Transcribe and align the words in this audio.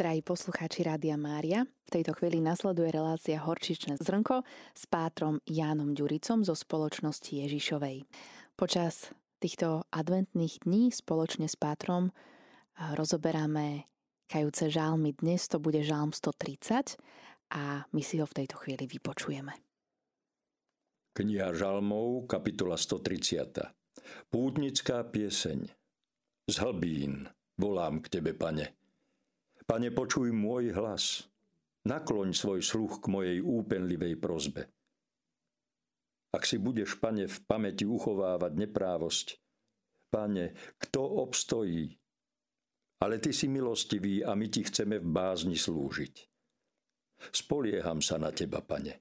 Drahí 0.00 0.24
poslucháči 0.24 0.80
Rádia 0.80 1.20
Mária, 1.20 1.68
v 1.68 1.90
tejto 1.92 2.16
chvíli 2.16 2.40
nasleduje 2.40 2.88
relácia 2.88 3.36
Horčičné 3.36 4.00
zrnko 4.00 4.48
s 4.72 4.88
pátrom 4.88 5.44
Jánom 5.44 5.92
Ďuricom 5.92 6.40
zo 6.40 6.56
spoločnosti 6.56 7.28
Ježišovej. 7.28 8.08
Počas 8.56 9.12
týchto 9.44 9.84
adventných 9.92 10.64
dní 10.64 10.88
spoločne 10.88 11.52
s 11.52 11.60
pátrom 11.60 12.16
rozoberáme 12.96 13.84
kajúce 14.24 14.72
žálmy. 14.72 15.20
Dnes 15.20 15.44
to 15.52 15.60
bude 15.60 15.84
žálm 15.84 16.16
130 16.16 16.96
a 17.52 17.84
my 17.92 18.00
si 18.00 18.24
ho 18.24 18.24
v 18.24 18.36
tejto 18.40 18.56
chvíli 18.56 18.88
vypočujeme. 18.88 19.52
Kniha 21.12 21.52
žalmov, 21.52 22.24
kapitola 22.24 22.80
130. 22.80 23.68
Pútnická 24.32 25.04
pieseň. 25.04 25.68
Z 26.48 26.54
hlbín 26.56 27.28
volám 27.60 28.00
k 28.00 28.16
Tebe, 28.16 28.32
Pane. 28.32 28.79
Pane, 29.70 29.94
počuj 29.94 30.34
môj 30.34 30.74
hlas. 30.74 31.30
Nakloň 31.86 32.34
svoj 32.34 32.58
sluch 32.58 32.98
k 32.98 33.06
mojej 33.06 33.38
úpenlivej 33.38 34.18
prozbe. 34.18 34.66
Ak 36.34 36.42
si 36.42 36.58
budeš, 36.58 36.98
pane, 36.98 37.30
v 37.30 37.38
pamäti 37.46 37.86
uchovávať 37.86 38.66
neprávosť, 38.66 39.38
pane, 40.10 40.58
kto 40.74 41.22
obstojí? 41.22 41.86
Ale 42.98 43.22
ty 43.22 43.30
si 43.30 43.46
milostivý 43.46 44.26
a 44.26 44.34
my 44.34 44.50
ti 44.50 44.66
chceme 44.66 44.98
v 44.98 45.06
bázni 45.06 45.54
slúžiť. 45.54 46.14
Spolieham 47.30 48.02
sa 48.02 48.18
na 48.18 48.34
teba, 48.34 48.66
pane. 48.66 48.98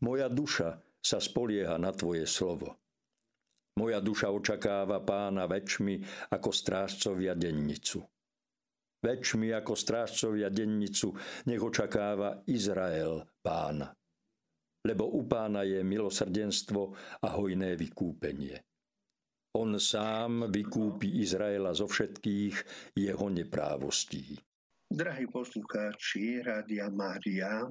Moja 0.00 0.32
duša 0.32 0.80
sa 0.96 1.20
spolieha 1.20 1.76
na 1.76 1.92
tvoje 1.92 2.24
slovo. 2.24 2.72
Moja 3.76 4.00
duša 4.00 4.32
očakáva 4.32 5.04
pána 5.04 5.44
väčšmi 5.44 6.24
ako 6.32 6.48
strážcovia 6.56 7.36
dennicu. 7.36 8.00
Väčšmi 9.00 9.48
ako 9.56 9.72
strážcovia 9.72 10.52
dennicu 10.52 11.16
nech 11.48 11.62
očakáva 11.64 12.44
Izrael 12.52 13.24
pána. 13.40 13.88
Lebo 14.84 15.08
u 15.16 15.24
pána 15.24 15.64
je 15.64 15.80
milosrdenstvo 15.80 16.82
a 17.24 17.28
hojné 17.32 17.80
vykúpenie. 17.80 18.60
On 19.56 19.72
sám 19.80 20.52
vykúpi 20.52 21.24
Izraela 21.24 21.72
zo 21.72 21.88
všetkých 21.88 22.56
jeho 22.92 23.26
neprávostí. 23.32 24.36
Drahí 24.90 25.26
poslucháči 25.26 26.44
Rádia 26.44 26.92
Mária, 26.92 27.66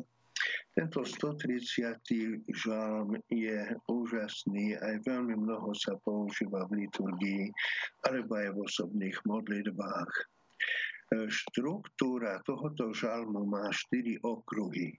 tento 0.74 1.04
130. 1.04 2.48
žalm 2.48 3.20
je 3.28 3.76
úžasný, 3.92 4.80
aj 4.80 5.04
veľmi 5.04 5.36
mnoho 5.36 5.76
sa 5.76 6.00
používa 6.00 6.64
v 6.72 6.88
liturgii 6.88 7.52
alebo 8.08 8.40
aj 8.40 8.50
v 8.56 8.58
osobných 8.64 9.18
modlitbách. 9.28 10.12
Štruktúra 11.10 12.38
tohoto 12.46 12.94
žalmu 12.94 13.50
má 13.50 13.74
štyri 13.74 14.22
okruhy. 14.22 14.94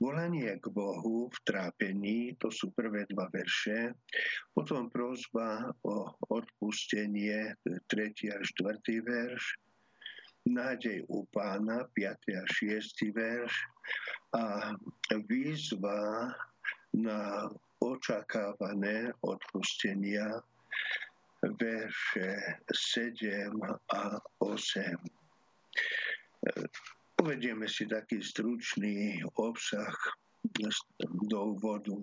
Volanie 0.00 0.56
k 0.56 0.72
Bohu 0.72 1.28
v 1.28 1.38
trápení, 1.44 2.32
to 2.40 2.48
sú 2.48 2.72
prvé 2.72 3.04
dva 3.12 3.28
verše, 3.28 3.92
potom 4.56 4.88
prozba 4.88 5.68
o 5.84 6.08
odpustenie, 6.32 7.52
to 7.60 7.76
je 7.76 7.80
tretí 7.84 8.32
a 8.32 8.40
štvrtý 8.40 9.04
verš, 9.04 9.60
nádej 10.48 11.04
u 11.12 11.28
pána, 11.28 11.84
5. 11.92 12.16
a 12.40 12.44
6. 12.48 13.12
verš 13.12 13.52
a 14.32 14.72
výzva 15.28 16.32
na 16.96 17.52
očakávané 17.84 19.12
odpustenia, 19.20 20.40
verše 21.42 22.36
7 22.68 23.52
a 23.94 24.20
8. 24.38 24.96
Uvedieme 27.20 27.68
si 27.68 27.84
taký 27.84 28.24
stručný 28.24 29.20
obsah 29.36 29.96
do 31.28 31.38
úvodu. 31.56 32.00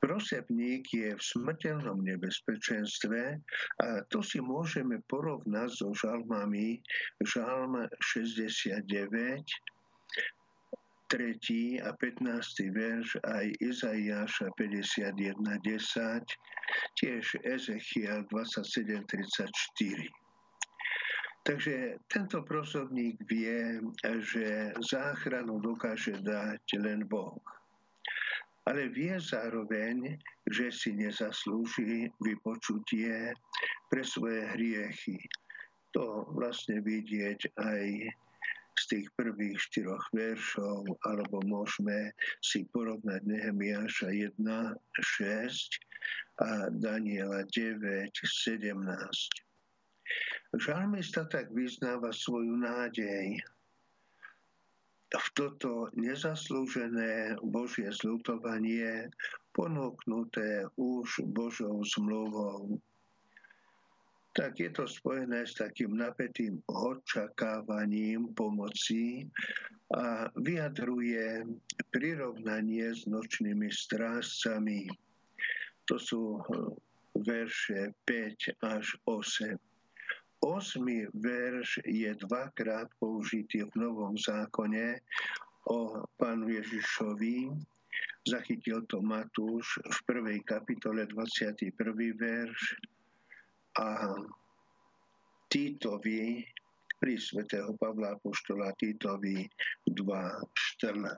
Prosebník 0.00 0.86
je 0.94 1.12
v 1.12 1.22
smrteľnom 1.22 2.00
nebezpečenstve 2.00 3.36
a 3.84 3.86
to 4.08 4.24
si 4.24 4.40
môžeme 4.40 5.02
porovnať 5.10 5.68
so 5.76 5.92
žalmami 5.92 6.80
žalm 7.26 7.84
69, 8.00 8.86
3. 11.10 11.82
a 11.82 11.90
15. 11.98 12.70
verš 12.70 13.18
aj 13.26 13.50
Izaiáša 13.58 14.46
51.10, 14.54 16.22
tiež 16.94 17.24
Ezechiel 17.42 18.22
27.34. 18.30 20.06
Takže 21.42 21.98
tento 22.06 22.46
prosovník 22.46 23.18
vie, 23.26 23.82
že 24.22 24.70
záchranu 24.86 25.58
dokáže 25.58 26.14
dať 26.22 26.62
len 26.78 27.02
Boh. 27.10 27.42
Ale 28.70 28.86
vie 28.94 29.18
zároveň, 29.18 30.14
že 30.46 30.70
si 30.70 30.94
nezaslúži 30.94 32.06
vypočutie 32.22 33.34
pre 33.90 34.06
svoje 34.06 34.46
hriechy. 34.54 35.18
To 35.90 36.22
vlastne 36.38 36.78
vidieť 36.86 37.58
aj 37.58 37.86
z 38.80 38.96
tých 38.96 39.12
prvých 39.12 39.60
štyroch 39.60 40.08
veršov, 40.16 40.88
alebo 41.04 41.44
môžeme 41.44 42.16
si 42.40 42.64
porovnať 42.72 43.20
Nehemiáša 43.28 44.08
1, 44.08 44.40
6 44.40 44.80
a 46.40 46.72
Daniela 46.72 47.44
9, 47.52 48.08
17. 48.16 48.72
Žalmista 50.56 51.28
tak 51.28 51.52
vyznáva 51.52 52.08
svoju 52.10 52.56
nádej 52.56 53.36
v 55.10 55.26
toto 55.34 55.90
nezaslúžené 55.98 57.34
Božie 57.42 57.90
zľutovanie 57.90 59.10
ponúknuté 59.50 60.70
už 60.78 61.26
Božou 61.34 61.82
zmluvou 61.82 62.78
tak 64.40 64.56
je 64.56 64.72
to 64.72 64.88
spojené 64.88 65.44
s 65.44 65.60
takým 65.60 66.00
napätým 66.00 66.64
očakávaním 66.64 68.32
pomoci 68.32 69.28
a 69.92 70.32
vyjadruje 70.32 71.44
prirovnanie 71.92 72.88
s 72.88 73.04
nočnými 73.04 73.68
strážcami. 73.68 74.88
To 75.92 76.00
sú 76.00 76.40
eh, 76.40 76.44
verše 77.20 77.92
5 78.08 78.64
až 78.64 78.96
8. 79.04 79.60
Osmý 80.40 81.04
verš 81.20 81.84
je 81.84 82.08
dvakrát 82.24 82.88
použitý 82.96 83.68
v 83.68 83.72
Novom 83.76 84.16
zákone 84.16 85.04
o 85.68 86.00
pánu 86.16 86.48
Ježišovi. 86.48 87.52
Zachytil 88.24 88.88
to 88.88 89.04
Matúš 89.04 89.76
v 89.84 89.98
prvej 90.08 90.40
kapitole 90.48 91.04
21. 91.12 91.76
verš 92.16 92.80
a 93.78 93.86
Týtovi, 95.50 96.42
pri 97.00 97.14
svätého 97.16 97.72
Pavla 97.80 98.14
Apoštola 98.14 98.76
Týtovi 98.76 99.48
2.14. 99.88 101.08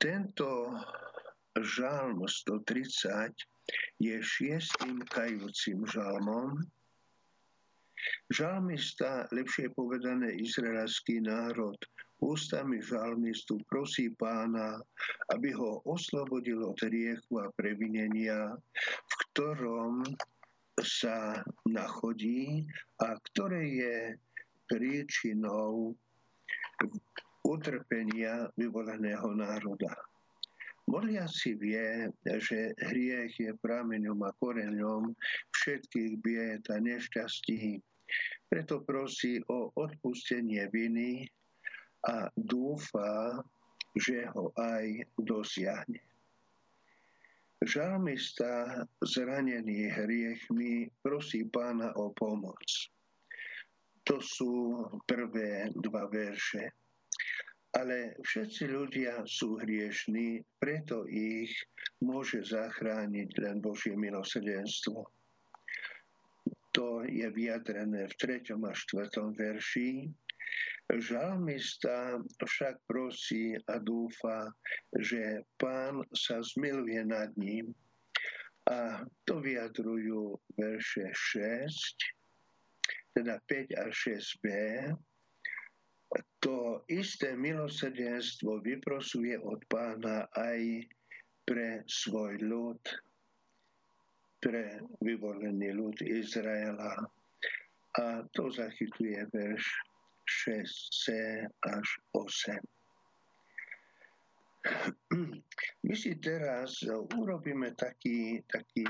Tento 0.00 0.72
žalm 1.60 2.24
130 2.24 3.36
je 4.00 4.16
šiestým 4.18 5.04
kajúcim 5.06 5.84
žalmom. 5.86 6.58
Žalmista, 8.32 9.30
lepšie 9.30 9.70
povedané 9.76 10.34
izraelský 10.42 11.22
národ, 11.22 11.78
ústami 12.22 12.78
žalmistu 12.78 13.58
prosí 13.66 14.14
pána, 14.14 14.78
aby 15.34 15.50
ho 15.52 15.82
oslobodil 15.82 16.62
od 16.62 16.78
riechu 16.86 17.42
a 17.42 17.50
previnenia, 17.58 18.54
v 18.86 19.12
ktorom 19.28 20.06
sa 20.80 21.42
nachodí 21.66 22.64
a 23.02 23.18
ktoré 23.18 23.62
je 23.66 23.96
príčinou 24.70 25.92
utrpenia 27.42 28.48
vyvolaného 28.54 29.34
národa. 29.34 29.92
Modliaci 30.90 31.54
vie, 31.58 32.10
že 32.26 32.74
hriech 32.82 33.34
je 33.38 33.52
prameňom 33.62 34.18
a 34.26 34.34
koreňom 34.42 35.14
všetkých 35.54 36.12
bied 36.18 36.64
a 36.70 36.76
nešťastí. 36.82 37.78
Preto 38.50 38.82
prosí 38.82 39.40
o 39.48 39.70
odpustenie 39.78 40.68
viny 40.74 41.24
a 42.08 42.30
dúfa, 42.34 43.42
že 43.94 44.26
ho 44.32 44.50
aj 44.56 45.06
dosiahne. 45.20 46.00
Žalmista 47.62 48.82
zranený 49.06 49.86
hriechmi 49.86 50.90
prosí 50.98 51.46
pána 51.46 51.94
o 51.94 52.10
pomoc. 52.10 52.66
To 54.02 54.18
sú 54.18 54.82
prvé 55.06 55.70
dva 55.78 56.10
verše. 56.10 56.74
Ale 57.72 58.18
všetci 58.20 58.66
ľudia 58.66 59.22
sú 59.24 59.62
hriešní, 59.62 60.42
preto 60.58 61.06
ich 61.08 61.54
môže 62.02 62.44
zachrániť 62.44 63.30
len 63.40 63.62
Božie 63.62 63.96
milosrdenstvo. 63.96 65.06
to 66.72 67.04
je 67.04 67.28
vyjadrené 67.30 68.08
v 68.08 68.14
3. 68.16 68.58
a 68.58 68.72
4. 68.74 69.38
verši. 69.38 70.08
Žalmista 70.90 72.18
však 72.42 72.76
prosí 72.84 73.56
a 73.70 73.80
dúfa, 73.80 74.52
že 75.00 75.40
pán 75.56 76.04
sa 76.12 76.42
zmiluje 76.42 77.00
nad 77.06 77.32
ním. 77.40 77.72
A 78.68 79.00
to 79.24 79.40
vyjadrujú 79.40 80.36
verše 80.54 81.08
6, 81.10 83.16
teda 83.16 83.40
5 83.48 83.80
a 83.80 83.88
6b. 83.88 84.44
To 86.44 86.84
isté 86.92 87.40
milosrdenstvo 87.40 88.60
vyprosuje 88.60 89.40
od 89.40 89.64
pána 89.72 90.28
aj 90.36 90.84
pre 91.48 91.80
svoj 91.88 92.36
ľud, 92.44 92.82
pre 94.44 94.76
vyvolený 95.00 95.72
ľud 95.72 96.04
Izraela. 96.04 97.00
A 97.96 98.28
to 98.36 98.52
zachytuje 98.52 99.24
verš 99.32 99.64
6c 100.32 101.04
až 101.68 101.86
8. 102.16 102.56
My 105.82 105.94
si 105.98 106.14
teraz 106.22 106.86
urobíme 107.18 107.74
taký, 107.74 108.38
taký 108.46 108.86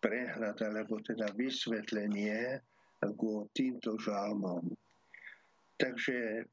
prehľad, 0.00 0.56
alebo 0.64 0.96
teda 1.04 1.28
vysvetlenie 1.36 2.56
k 3.04 3.20
týmto 3.52 4.00
žalmom. 4.00 4.64
Takže 5.76 6.48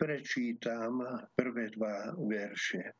prečítam 0.00 1.04
prvé 1.36 1.68
dva 1.76 2.16
verše. 2.16 2.96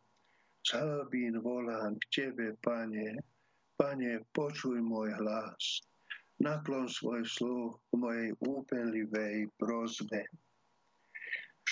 Zalbín 0.62 1.41
volám 1.41 1.97
k 1.97 2.05
Tebe, 2.12 2.55
Pane, 2.61 3.17
Pane, 3.81 4.20
počuj 4.37 4.79
môj 4.79 5.11
hlas, 5.19 5.82
naklon 6.38 6.87
svoj 6.87 7.25
sluch 7.25 7.81
k 7.91 7.91
mojej 7.99 8.31
úpenlivej 8.44 9.49
prozbe. 9.56 10.23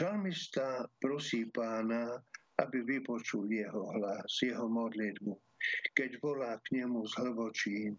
Žalmista 0.01 0.89
prosí 0.97 1.45
pána, 1.53 2.17
aby 2.57 2.81
vypočul 2.89 3.53
jeho 3.53 3.85
hlas, 4.01 4.41
jeho 4.41 4.65
modlitbu, 4.65 5.37
keď 5.93 6.17
volá 6.25 6.57
k 6.65 6.81
nemu 6.81 7.05
z 7.05 7.13
hlbočín. 7.21 7.93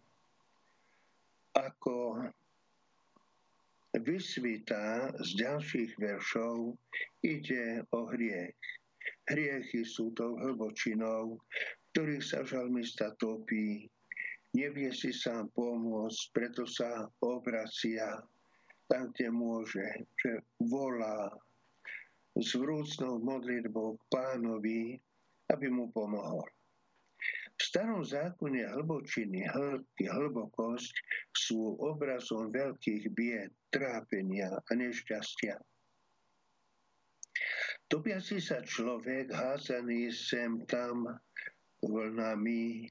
Ako 1.54 2.26
vysvítá 4.02 5.14
z 5.22 5.46
ďalších 5.46 5.94
veršov, 6.02 6.74
ide 7.22 7.86
o 7.94 8.10
hriech. 8.10 8.58
Hriechy 9.30 9.86
sú 9.86 10.10
tou 10.18 10.42
hlbočinou, 10.42 11.38
ktorých 11.94 12.26
sa 12.26 12.42
žalmista 12.42 13.14
topí 13.22 13.86
nevie 14.58 14.92
si 14.92 15.14
sám 15.16 15.48
pomôcť, 15.56 16.20
preto 16.36 16.68
sa 16.68 17.08
obracia 17.24 18.20
tam, 18.92 19.08
kde 19.16 19.32
môže, 19.32 19.88
že 20.20 20.44
volá 20.68 21.32
s 22.40 22.50
vrúcnou 22.56 23.20
modlitbou 23.20 24.00
k 24.00 24.04
pánovi, 24.12 24.82
aby 25.52 25.68
mu 25.68 25.92
pomohol. 25.92 26.48
V 27.56 27.62
starom 27.62 28.02
zákone 28.02 28.66
hlbočiny, 28.74 29.46
hĺbky, 29.46 30.10
hlbokosť 30.10 30.94
sú 31.30 31.78
obrazom 31.78 32.50
veľkých 32.50 33.14
bied, 33.14 33.54
trápenia 33.70 34.50
a 34.50 34.72
nešťastia. 34.74 35.62
Topiaci 37.86 38.42
sa 38.42 38.64
človek, 38.64 39.30
házaný 39.30 40.10
sem 40.10 40.64
tam 40.66 41.06
vlnami, 41.84 42.88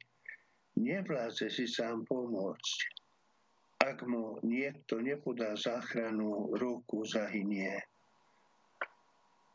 nevládze 0.78 1.50
si 1.50 1.66
sám 1.66 2.04
pomôcť. 2.06 2.78
Ak 3.80 4.04
mu 4.04 4.36
niekto 4.44 5.00
nepodá 5.00 5.56
záchranu, 5.56 6.52
ruku 6.54 7.02
zahynie. 7.08 7.80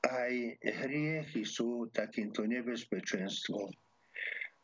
Aj 0.05 0.33
hriechy 0.61 1.41
sú 1.41 1.89
takýmto 1.89 2.45
nebezpečenstvom. 2.45 3.73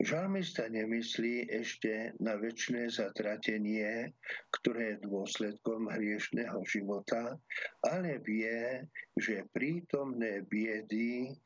Žalmista 0.02 0.66
nemyslí 0.66 1.46
ešte 1.54 2.18
na 2.18 2.34
väčšie 2.34 2.90
zatratenie, 2.90 4.10
ktoré 4.50 4.98
je 4.98 5.06
dôsledkom 5.06 5.94
hriešného 5.94 6.58
života, 6.66 7.38
ale 7.86 8.18
vie, 8.26 8.82
že 9.14 9.46
prítomné 9.54 10.42
biedy, 10.50 11.38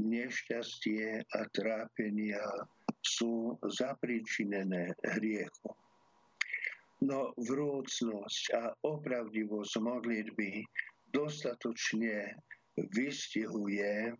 nešťastie 0.00 1.28
a 1.28 1.40
trápenia 1.52 2.40
sú 3.04 3.60
zapričinené 3.68 4.96
hriechom. 5.16 5.76
No 7.04 7.36
vrúcnosť 7.36 8.42
a 8.56 8.64
opravdivosť 8.84 9.72
modlitby 9.76 10.64
dostatočne 11.12 12.32
vystihuje 12.88 14.14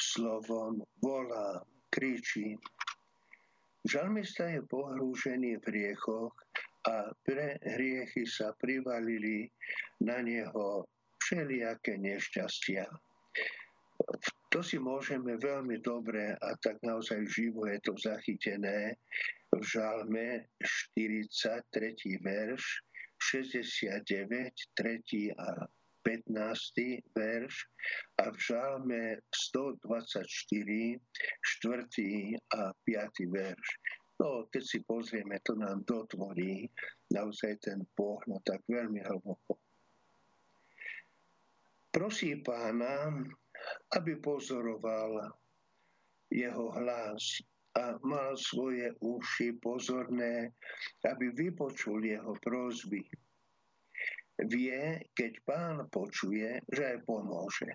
slovom 0.00 0.82
volá, 1.02 1.62
kričí. 1.90 2.58
Žalmista 3.84 4.48
je 4.48 4.64
pohrúžený 4.66 5.60
v 5.60 5.64
hriechoch 5.68 6.32
a 6.88 7.12
pre 7.22 7.60
hriechy 7.62 8.24
sa 8.24 8.56
privalili 8.56 9.48
na 10.00 10.24
neho 10.24 10.88
všelijaké 11.20 12.00
nešťastia. 12.00 12.88
To 14.50 14.58
si 14.62 14.78
môžeme 14.78 15.36
veľmi 15.38 15.82
dobre 15.82 16.34
a 16.38 16.48
tak 16.62 16.78
naozaj 16.82 17.26
živo 17.26 17.66
je 17.66 17.78
to 17.82 17.92
zachytené 17.98 18.94
v 19.54 19.62
žalme 19.62 20.46
43. 20.94 22.22
verš, 22.22 22.64
69, 23.18 24.04
3. 24.76 25.38
a 25.38 25.48
15. 26.04 27.16
verš 27.16 27.54
a 28.20 28.28
v 28.28 28.36
žalme 28.36 29.02
124, 29.32 30.20
4. 30.28 31.00
a 32.54 32.62
5. 32.84 33.32
verš. 33.32 33.68
No, 34.20 34.46
keď 34.46 34.62
si 34.62 34.78
pozrieme, 34.86 35.42
to 35.42 35.58
nám 35.58 35.82
dotvorí 35.88 36.70
naozaj 37.10 37.58
ten 37.58 37.82
pohľad 37.98 38.44
tak 38.46 38.62
veľmi 38.70 39.02
hlboko. 39.02 39.58
Prosí 41.90 42.38
pána, 42.42 43.10
aby 43.98 44.18
pozoroval 44.18 45.30
jeho 46.30 46.66
hlas 46.78 47.42
a 47.74 47.98
mal 48.06 48.38
svoje 48.38 48.94
uši 49.02 49.58
pozorné, 49.58 50.54
aby 51.06 51.34
vypočul 51.34 52.02
jeho 52.06 52.34
prozby. 52.38 53.02
Vie, 54.34 54.98
keď 55.14 55.32
pán 55.46 55.76
počuje, 55.86 56.58
že 56.66 56.82
aj 56.82 56.98
pomôže. 57.06 57.70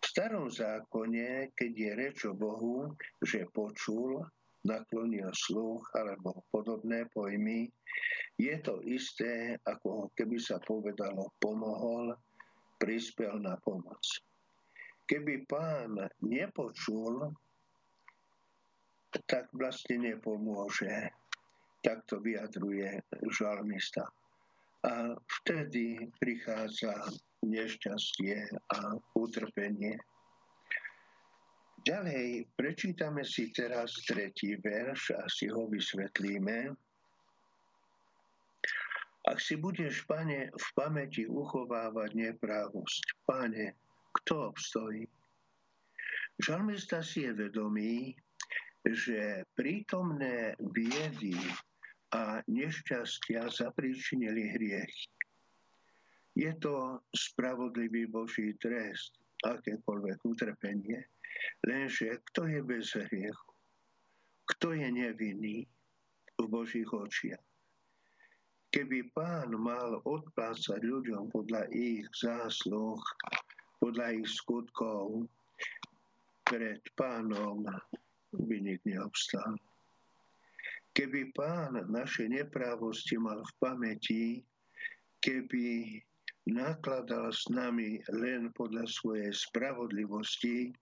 V 0.00 0.04
starom 0.04 0.52
zákone, 0.52 1.56
keď 1.56 1.72
je 1.72 1.90
reč 1.96 2.18
o 2.28 2.36
Bohu, 2.36 2.92
že 3.24 3.48
počul, 3.52 4.20
naklonil 4.64 5.32
sluch 5.32 5.88
alebo 5.96 6.44
podobné 6.52 7.08
pojmy, 7.12 7.72
je 8.36 8.54
to 8.60 8.80
isté, 8.84 9.56
ako 9.64 10.12
keby 10.16 10.36
sa 10.36 10.60
povedalo 10.60 11.32
pomohol, 11.40 12.12
prispel 12.80 13.40
na 13.40 13.56
pomoc. 13.60 14.00
Keby 15.04 15.44
pán 15.48 15.96
nepočul, 16.24 17.28
tak 19.28 19.52
vlastne 19.52 20.00
nepomôže. 20.00 21.12
Tak 21.80 22.04
to 22.04 22.20
vyjadruje 22.20 23.00
žalmista. 23.32 24.04
A 24.80 25.12
vtedy 25.40 26.08
prichádza 26.16 26.94
nešťastie 27.44 28.48
a 28.72 28.96
utrpenie. 29.16 29.96
Ďalej 31.80 32.44
prečítame 32.60 33.24
si 33.24 33.48
teraz 33.56 33.96
tretí 34.04 34.56
verš 34.60 35.16
a 35.16 35.24
si 35.32 35.48
ho 35.48 35.64
vysvetlíme. 35.68 36.72
Ak 39.28 39.38
si 39.40 39.56
budeš, 39.56 40.04
pane, 40.08 40.48
v 40.52 40.66
pamäti 40.76 41.28
uchovávať 41.28 42.16
neprávosť, 42.16 43.04
pane, 43.28 43.76
kto 44.20 44.52
obstojí. 44.52 45.04
Žalmista 46.40 47.04
si 47.04 47.28
je 47.28 47.32
vedomý, 47.36 48.16
že 48.84 49.44
prítomné 49.52 50.56
biedy 50.72 51.36
a 52.10 52.42
nešťastia 52.50 53.46
zapríčinili 53.50 54.50
hriech. 54.58 54.96
Je 56.34 56.50
to 56.58 56.98
spravodlivý 57.14 58.06
Boží 58.10 58.54
trest, 58.58 59.18
akékoľvek 59.46 60.18
utrpenie, 60.26 61.00
lenže 61.66 62.18
kto 62.30 62.46
je 62.50 62.60
bez 62.62 62.92
hriechu? 62.94 63.50
Kto 64.56 64.74
je 64.74 64.88
nevinný 64.90 65.64
v 66.38 66.44
Božích 66.50 66.90
očiach? 66.90 67.42
Keby 68.70 69.10
pán 69.10 69.50
mal 69.58 69.98
odplácať 70.06 70.78
ľuďom 70.86 71.34
podľa 71.34 71.66
ich 71.74 72.06
zásluh, 72.14 72.98
podľa 73.82 74.14
ich 74.14 74.30
skutkov 74.30 75.26
pred 76.46 76.78
pánom 76.94 77.66
by 78.30 78.56
nik 78.62 78.78
neobstal. 78.86 79.58
Keby 80.90 81.30
pán 81.38 81.78
naše 81.86 82.26
neprávosti 82.26 83.14
mal 83.14 83.38
v 83.38 83.52
pamäti, 83.62 84.24
keby 85.22 86.00
nakladal 86.50 87.30
s 87.30 87.46
nami 87.46 88.02
len 88.10 88.50
podľa 88.58 88.90
svojej 88.90 89.30
spravodlivosti, 89.30 90.74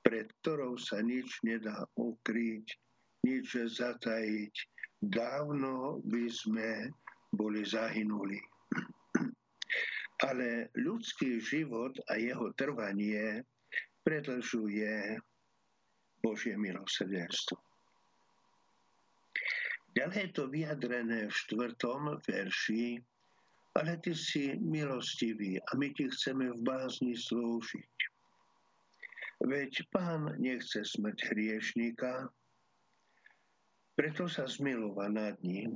pred 0.00 0.32
ktorou 0.40 0.80
sa 0.80 1.04
nič 1.04 1.28
nedá 1.44 1.84
ukryť, 2.00 2.66
nič 3.28 3.46
zatajiť, 3.52 4.54
dávno 5.04 6.00
by 6.08 6.24
sme 6.32 6.88
boli 7.36 7.60
zahynuli. 7.60 8.40
Ale 10.28 10.72
ľudský 10.72 11.40
život 11.40 11.92
a 12.08 12.16
jeho 12.16 12.48
trvanie 12.56 13.44
predlžuje 14.08 15.20
Božie 16.24 16.56
milosrdenstvo. 16.56 17.69
Ďalej 19.90 20.18
je 20.22 20.30
to 20.30 20.44
vyjadrené 20.46 21.26
v 21.26 21.34
štvrtom 21.34 22.22
verši, 22.22 23.02
ale 23.74 23.98
ty 23.98 24.14
si 24.14 24.54
milostivý 24.58 25.58
a 25.58 25.70
my 25.74 25.90
ti 25.94 26.06
chceme 26.06 26.50
v 26.54 26.60
bázni 26.62 27.18
slúžiť. 27.18 27.96
Veď 29.40 29.88
pán 29.90 30.36
nechce 30.38 30.84
smrť 30.84 31.32
hriešníka, 31.32 32.28
preto 33.96 34.28
sa 34.30 34.46
zmilova 34.46 35.08
nad 35.10 35.34
ním. 35.42 35.74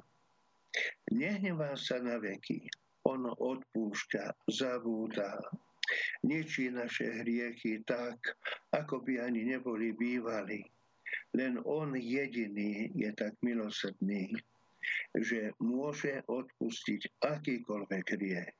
Nehnevá 1.10 1.74
sa 1.74 1.98
na 2.02 2.18
veky, 2.18 2.66
on 3.06 3.30
odpúšťa, 3.30 4.48
zabúda, 4.50 5.38
ničí 6.22 6.70
naše 6.70 7.22
hriechy 7.22 7.82
tak, 7.86 8.18
ako 8.74 9.02
by 9.02 9.22
ani 9.22 9.54
neboli 9.54 9.94
bývali 9.94 10.73
len 11.34 11.58
On 11.64 11.92
jediný 11.94 12.90
je 12.94 13.10
tak 13.14 13.34
milosrdný, 13.42 14.34
že 15.16 15.52
môže 15.58 16.20
odpustiť 16.28 17.24
akýkoľvek 17.24 18.04
hriech. 18.14 18.52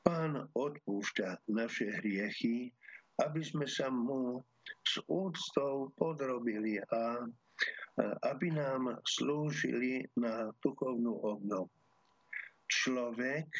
Pán 0.00 0.48
odpúšťa 0.56 1.52
naše 1.52 1.92
hriechy, 2.00 2.72
aby 3.20 3.40
sme 3.44 3.68
sa 3.68 3.92
mu 3.92 4.40
s 4.86 4.96
úctou 5.08 5.92
podrobili 5.96 6.80
a 6.80 7.20
aby 8.24 8.48
nám 8.48 8.96
slúžili 9.04 10.08
na 10.16 10.48
duchovnú 10.64 11.20
obnovu. 11.20 11.68
Človek, 12.70 13.50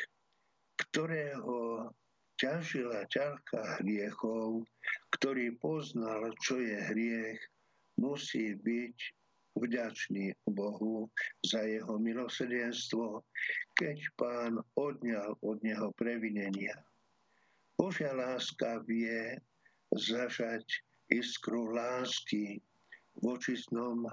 ktorého 0.88 1.90
ťažila 2.40 3.04
ťarka 3.12 3.84
hriechov, 3.84 4.64
ktorý 5.12 5.52
poznal, 5.60 6.32
čo 6.40 6.56
je 6.56 6.78
hriech, 6.88 7.40
musí 8.00 8.56
byť 8.56 8.96
vďačný 9.60 10.32
Bohu 10.48 11.10
za 11.44 11.60
jeho 11.68 12.00
milosrdenstvo, 12.00 13.20
keď 13.76 13.98
pán 14.16 14.56
odňal 14.80 15.36
od 15.44 15.60
neho 15.60 15.92
previnenia. 16.00 16.74
Božia 17.76 18.16
láska 18.16 18.80
vie 18.88 19.36
zažať 19.92 20.64
iskru 21.12 21.76
lásky 21.76 22.64
v 23.20 23.22
očistnom 23.26 24.08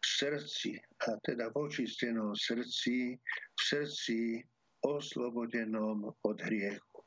srdci, 0.00 0.78
a 1.08 1.16
teda 1.26 1.50
v 1.50 1.66
očistenom 1.66 2.36
srdci, 2.36 3.16
v 3.56 3.60
srdci 3.60 4.44
oslobodenom 4.84 6.08
od 6.24 6.38
hriechu. 6.46 7.00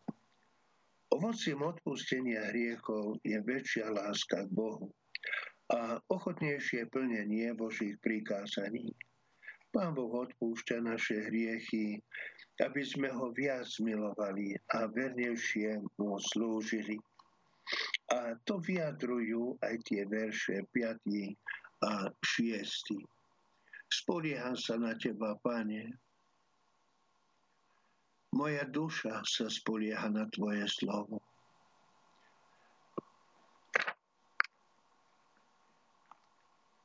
Ovocím 1.14 1.62
odpustenia 1.62 2.50
hriechov 2.50 3.22
je 3.22 3.38
väčšia 3.38 3.94
láska 3.94 4.50
k 4.50 4.50
Bohu 4.50 4.90
a 5.72 6.02
ochotnejšie 6.12 6.92
plnenie 6.92 7.56
Božích 7.56 7.96
prikázaní. 8.04 8.92
Pán 9.74 9.98
Boh 9.98 10.12
odpúšťa 10.28 10.86
naše 10.86 11.32
hriechy, 11.32 11.98
aby 12.62 12.82
sme 12.86 13.10
ho 13.10 13.34
viac 13.34 13.66
milovali 13.82 14.54
a 14.70 14.86
vernejšie 14.86 15.82
mu 15.98 16.20
slúžili. 16.22 17.00
A 18.14 18.38
to 18.46 18.62
vyjadrujú 18.62 19.58
aj 19.66 19.76
tie 19.88 20.06
verše 20.06 20.62
5 20.70 21.90
a 21.90 22.06
6. 22.22 23.02
Spolieham 23.90 24.54
sa 24.54 24.78
na 24.78 24.94
Teba, 24.94 25.34
Pane. 25.42 25.90
Moja 28.34 28.66
duša 28.66 29.26
sa 29.26 29.46
spolieha 29.50 30.10
na 30.10 30.30
Tvoje 30.30 30.66
slovo. 30.70 31.22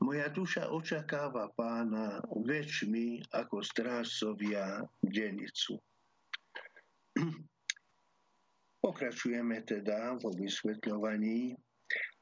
Moja 0.09 0.33
duša 0.33 0.73
očakáva 0.73 1.53
pána 1.53 2.25
väčšmi 2.33 3.29
ako 3.29 3.61
strážcovia 3.61 4.81
denicu. 5.05 5.77
Pokračujeme 8.88 9.61
teda 9.69 10.17
vo 10.17 10.33
vysvetľovaní. 10.33 11.53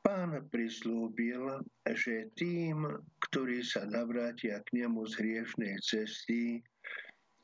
Pán 0.02 0.35
prislúbil, 0.50 1.62
že 1.87 2.26
tým, 2.35 2.90
ktorí 3.31 3.62
sa 3.62 3.87
navrátia 3.87 4.66
k 4.66 4.83
nemu 4.83 5.07
z 5.07 5.23
hriešnej 5.23 5.78
cesty 5.78 6.59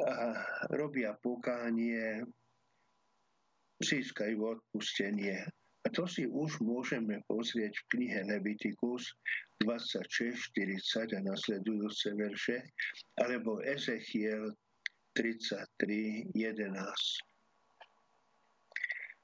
a 0.03 0.43
robia 0.75 1.15
pokánie, 1.23 2.27
získajú 3.79 4.59
odpustenie. 4.59 5.47
A 5.83 5.91
to 5.91 6.07
si 6.07 6.31
už 6.31 6.63
môžeme 6.63 7.19
pozrieť 7.27 7.75
v 7.75 7.87
knihe 7.99 8.23
Leviticus 8.31 9.19
26, 9.67 10.39
40 10.55 11.19
a 11.19 11.21
nasledujúce 11.27 12.15
verše, 12.15 12.63
alebo 13.19 13.59
Ezechiel 13.67 14.55
33, 15.19 16.31
11. 16.39 16.79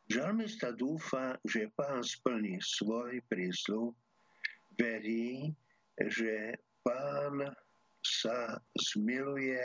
Žalmista 0.08 0.72
dúfa, 0.72 1.36
že 1.44 1.70
pán 1.76 2.02
splní 2.02 2.58
svoj 2.58 3.20
prísľub, 3.28 3.92
verí, 4.74 5.52
že 6.00 6.56
pán 6.80 7.44
sa 8.02 8.56
zmiluje 8.78 9.62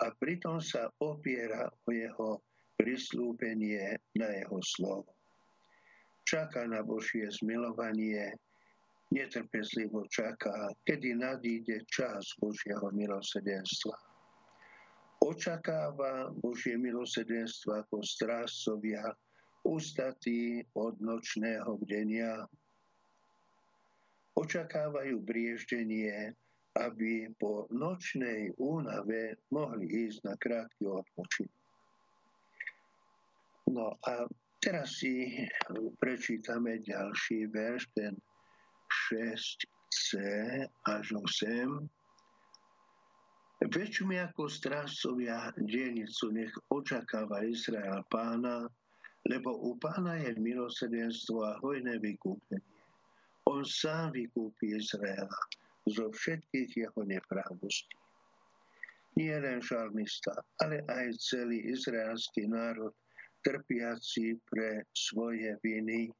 a 0.00 0.06
pritom 0.20 0.60
sa 0.60 0.92
opiera 1.00 1.70
o 1.86 1.88
jeho 1.90 2.30
prislúbenie 2.76 3.96
na 4.16 4.28
jeho 4.36 4.58
slovo. 4.64 5.19
Čaká 6.30 6.62
na 6.62 6.86
Božie 6.86 7.26
zmilovanie, 7.26 8.38
netrpezlivo 9.10 10.06
čaká, 10.06 10.70
kedy 10.86 11.18
nadíde 11.18 11.82
čas 11.90 12.22
Božieho 12.38 12.86
milosedenstva. 12.94 13.98
Očakáva 15.26 16.30
Božie 16.38 16.78
milosedenstvo 16.78 17.82
ako 17.82 18.06
strážcovia 18.06 19.10
ústatí 19.66 20.62
od 20.78 21.02
nočného 21.02 21.74
bdenia. 21.82 22.46
Očakávajú 24.38 25.18
brieždenie, 25.26 26.30
aby 26.78 27.26
po 27.42 27.66
nočnej 27.74 28.54
únave 28.54 29.34
mohli 29.50 30.06
ísť 30.06 30.30
na 30.30 30.38
krátky 30.38 30.86
odpočinok. 30.86 31.58
No 33.74 33.98
a 34.06 34.30
teraz 34.60 35.00
si 35.00 35.44
prečítame 35.96 36.78
ďalší 36.84 37.48
verš, 37.48 37.88
ten 37.96 38.14
6c 39.10 40.08
až 40.84 41.06
8. 41.16 41.88
Väčšmi 43.60 44.16
ako 44.16 44.48
strážcovia 44.48 45.52
dienicu 45.60 46.32
nech 46.32 46.52
očakáva 46.72 47.44
Izrael 47.44 48.00
pána, 48.08 48.64
lebo 49.28 49.52
u 49.52 49.76
pána 49.76 50.16
je 50.16 50.32
milosedenstvo 50.40 51.44
a 51.44 51.60
hojné 51.60 52.00
vykúpenie. 52.00 52.80
On 53.44 53.60
sám 53.60 54.16
vykúpi 54.16 54.80
Izraela 54.80 55.40
zo 55.84 56.08
všetkých 56.08 56.88
jeho 56.88 57.00
neprávostí. 57.04 57.96
Nie 59.20 59.36
len 59.42 59.60
žalmista, 59.60 60.32
ale 60.64 60.80
aj 60.88 61.20
celý 61.20 61.60
izraelský 61.68 62.48
národ, 62.48 62.96
trpiaci 63.44 64.36
pre 64.48 64.84
svoje 64.92 65.56
viny, 65.64 66.12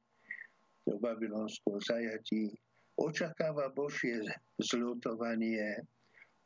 v 0.85 0.97
babylonskom 0.97 1.77
zajatí, 1.77 2.57
očakáva 2.97 3.69
Božie 3.69 4.25
zľutovanie, 4.57 5.77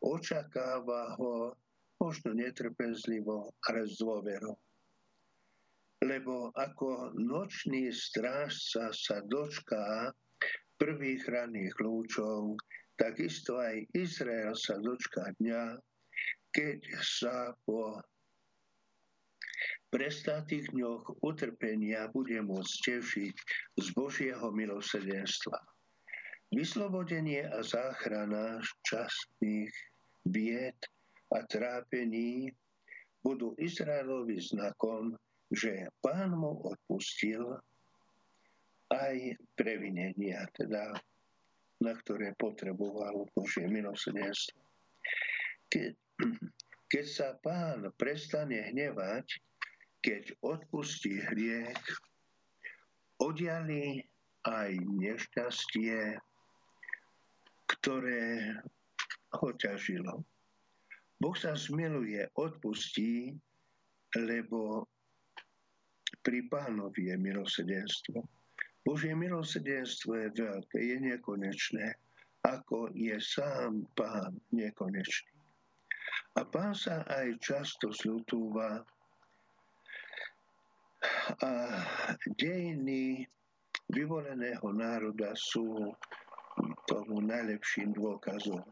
očakáva 0.04 1.16
ho 1.16 1.56
možno 2.00 2.36
netrpezlivo, 2.36 3.56
ale 3.72 3.88
s 3.88 3.96
dôverou. 4.00 4.60
Lebo 6.04 6.52
ako 6.54 7.16
nočný 7.16 7.90
strážca 7.90 8.92
sa 8.92 9.18
dočká 9.26 10.12
prvých 10.76 11.24
ranných 11.32 11.74
lúčov, 11.80 12.60
takisto 13.00 13.58
aj 13.58 13.88
Izrael 13.96 14.54
sa 14.60 14.76
dočká 14.84 15.32
dňa, 15.40 15.80
keď 16.52 16.80
sa 17.00 17.56
po 17.64 18.04
prestátých 19.96 20.76
dňoch 20.76 21.24
utrpenia 21.24 22.12
bude 22.12 22.36
môcť 22.44 22.76
tešiť 22.84 23.36
z 23.80 23.88
Božieho 23.96 24.52
milosrdenstva. 24.52 25.56
Vyslobodenie 26.52 27.48
a 27.48 27.64
záchrana 27.64 28.60
častných 28.84 29.72
bied 30.28 30.76
a 31.32 31.48
trápení 31.48 32.52
budú 33.24 33.56
Izraelovi 33.56 34.36
znakom, 34.36 35.16
že 35.56 35.88
pán 36.04 36.36
mu 36.36 36.60
odpustil 36.60 37.56
aj 38.92 39.16
previnenia, 39.56 40.44
teda 40.60 40.92
na 41.80 41.94
ktoré 42.04 42.36
potreboval 42.36 43.32
Božie 43.32 43.72
milosrdenstvo. 43.72 44.60
Keď, 45.72 45.92
keď 46.92 47.06
sa 47.08 47.40
pán 47.40 47.88
prestane 47.96 48.60
hnevať, 48.76 49.40
keď 50.06 50.38
odpustí 50.46 51.18
hriech, 51.18 51.82
odiali 53.18 54.06
aj 54.46 54.78
nešťastie, 55.02 56.22
ktoré 57.66 58.54
ho 59.34 59.50
ťažilo. 59.58 60.22
Boh 61.18 61.34
sa 61.34 61.58
zmiluje, 61.58 62.22
odpustí, 62.38 63.34
lebo 64.14 64.86
pri 66.22 66.46
pánovi 66.54 67.10
je 67.10 67.16
milosedenstvo. 67.18 68.22
Božie 68.86 69.18
milosedenstvo 69.18 70.14
je 70.22 70.30
veľké, 70.38 70.78
je 70.86 70.98
nekonečné, 71.02 71.98
ako 72.46 72.94
je 72.94 73.18
sám 73.18 73.90
pán 73.98 74.38
nekonečný. 74.54 75.34
A 76.38 76.46
pán 76.46 76.78
sa 76.78 77.02
aj 77.10 77.42
často 77.42 77.90
zľutúva 77.90 78.86
a 81.42 81.52
dejiny 82.38 83.26
vyvoleného 83.92 84.68
národa 84.74 85.34
sú 85.38 85.94
tomu 86.88 87.22
najlepším 87.22 87.94
dôkazom. 87.94 88.64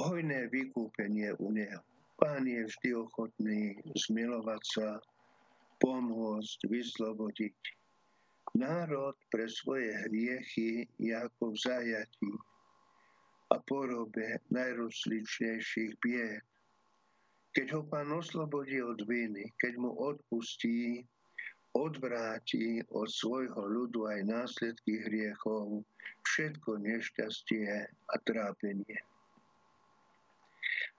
Hojné 0.00 0.50
vykúpenie 0.50 1.36
u 1.38 1.54
neho. 1.54 1.82
Pán 2.14 2.46
je 2.46 2.62
vždy 2.66 2.90
ochotný 2.94 3.78
zmilovať 3.94 4.62
sa, 4.62 4.88
pomôcť, 5.82 6.58
vyslobodiť. 6.70 7.58
Národ 8.54 9.18
pre 9.34 9.50
svoje 9.50 9.90
hriechy 10.06 10.86
je 11.02 11.10
ako 11.10 11.52
v 11.52 11.56
zajatí 11.58 12.32
a 13.50 13.58
porobe 13.66 14.38
najrozličnejších 14.54 15.98
bied. 15.98 16.42
Keď 17.54 17.66
ho 17.70 17.82
pán 17.86 18.10
oslobodí 18.10 18.82
od 18.82 18.98
viny, 19.06 19.46
keď 19.62 19.78
mu 19.78 19.94
odpustí, 19.94 21.06
odvráti 21.74 22.82
od 22.90 23.06
svojho 23.06 23.62
ľudu 23.66 24.10
aj 24.10 24.20
následky 24.26 25.06
hriechov, 25.06 25.86
všetko 26.26 26.82
nešťastie 26.82 27.66
a 27.86 28.14
trápenie. 28.26 28.98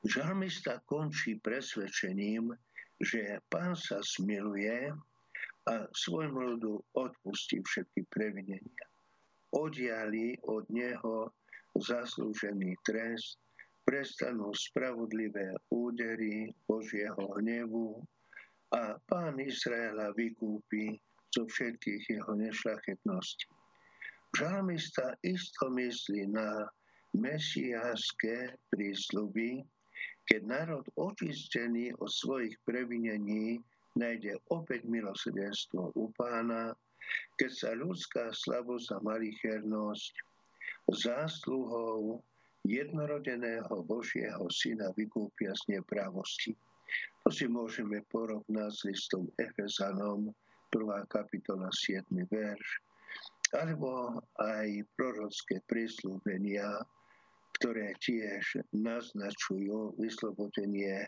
Žalmista 0.08 0.80
končí 0.88 1.36
presvedčením, 1.44 2.56
že 3.04 3.44
pán 3.52 3.76
sa 3.76 4.00
smiluje 4.00 4.96
a 5.66 5.74
svojmu 5.92 6.56
ľudu 6.56 6.74
odpustí 6.96 7.60
všetky 7.66 8.08
previnenia. 8.08 8.86
Odiali 9.52 10.40
od 10.46 10.64
neho 10.72 11.34
zaslúžený 11.76 12.80
trest, 12.86 13.42
prestanú 13.86 14.50
spravodlivé 14.54 15.54
údery 15.70 16.52
Božieho 16.66 17.38
hnevu, 17.38 18.02
a 18.74 18.98
pán 19.08 19.40
Izraela 19.40 20.12
vykúpi 20.18 21.00
zo 21.32 21.48
všetkých 21.48 22.18
jeho 22.18 22.34
nešlachetností. 22.36 23.48
Žalmista 24.36 25.16
isto 25.24 25.72
myslí 25.72 26.28
na 26.28 26.68
mesiáske 27.16 28.52
prísľuby, 28.74 29.64
keď 30.28 30.42
národ 30.44 30.86
očistený 31.00 31.96
od 32.04 32.12
svojich 32.12 32.58
previnení 32.68 33.64
nájde 33.96 34.36
opäť 34.52 34.84
milosrdenstvo 34.92 35.96
u 35.96 36.12
pána, 36.20 36.76
keď 37.40 37.52
sa 37.56 37.72
ľudská 37.80 38.34
slabosť 38.36 38.92
a 38.92 39.00
malichernosť 39.00 40.14
zásluhou 40.92 42.20
jednorodeného 42.66 43.86
Božieho 43.86 44.46
syna 44.50 44.90
vykúpia 44.98 45.54
z 45.54 45.80
nepravosti. 45.80 46.58
To 47.26 47.30
si 47.34 47.46
môžeme 47.50 48.02
porovnať 48.10 48.72
s 48.74 48.82
listom 48.86 49.30
Efezanom, 49.42 50.30
1. 50.74 51.06
kapitola, 51.10 51.70
7. 51.72 52.06
verš, 52.30 52.70
alebo 53.54 54.20
aj 54.42 54.84
prorocké 54.98 55.62
prísľubenia, 55.70 56.84
ktoré 57.58 57.96
tiež 58.04 58.62
naznačujú 58.76 59.96
vyslobodenie 59.96 61.08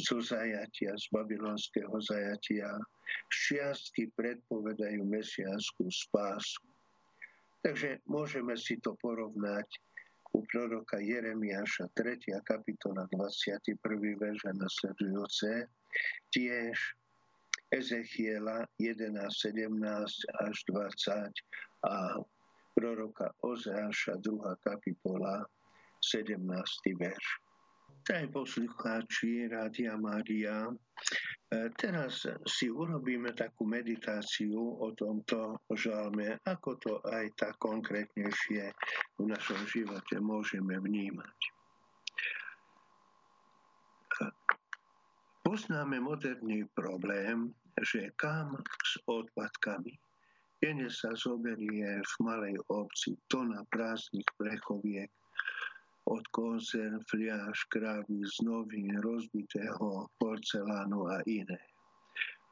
zo 0.00 0.22
zajatia, 0.22 0.96
z 0.96 1.04
babylonského 1.12 1.92
zajatia. 2.00 2.78
Šťastky 3.28 4.14
predpovedajú 4.16 5.02
mesiánsku 5.02 5.90
spásu. 5.90 6.62
Takže 7.60 8.00
môžeme 8.08 8.56
si 8.56 8.80
to 8.80 8.96
porovnať 9.04 9.68
u 10.32 10.44
proroka 10.52 10.96
Jeremiáša 11.02 11.90
3. 11.94 12.44
kapitola 12.44 13.06
21. 13.12 13.76
verš 14.20 14.40
a 14.46 14.52
nasledujúce, 14.54 15.66
tiež 16.30 16.76
Ezechiela 17.70 18.66
11, 18.78 19.14
17 19.30 20.46
až 20.46 20.56
20 20.66 21.86
a 21.86 21.94
proroka 22.74 23.30
Ozeáša 23.42 24.18
2. 24.22 24.66
kapitola 24.66 25.46
17. 26.02 26.38
verš. 26.98 27.26
Drahí 28.00 28.32
poslucháči 28.32 29.52
Rádia 29.52 29.92
Mária, 30.00 30.72
e, 30.72 30.74
teraz 31.76 32.24
si 32.48 32.72
urobíme 32.72 33.36
takú 33.36 33.68
meditáciu 33.68 34.56
o 34.56 34.88
tomto 34.96 35.60
žalme, 35.76 36.40
ako 36.48 36.80
to 36.80 36.92
aj 37.12 37.28
tak 37.36 37.54
konkrétnejšie 37.60 38.72
v 39.20 39.22
našom 39.28 39.60
živote 39.68 40.16
môžeme 40.16 40.80
vnímať. 40.80 41.38
Poznáme 45.44 46.00
moderný 46.00 46.64
problém, 46.72 47.52
že 47.84 48.14
kam 48.16 48.56
s 48.64 48.96
odpadkami. 49.04 49.92
Denne 50.62 50.88
sa 50.88 51.12
zoberie 51.16 52.00
v 52.00 52.14
malej 52.22 52.56
obci 52.72 53.18
tona 53.28 53.60
prázdnych 53.68 54.28
plechoviek, 54.40 55.10
od 56.04 56.24
konzerv, 56.32 57.02
fliaž, 57.10 57.64
krávy, 57.68 58.24
z 58.24 58.36
novín, 58.46 58.96
rozbitého 59.00 60.08
porcelánu 60.18 61.08
a 61.08 61.20
iné. 61.26 61.60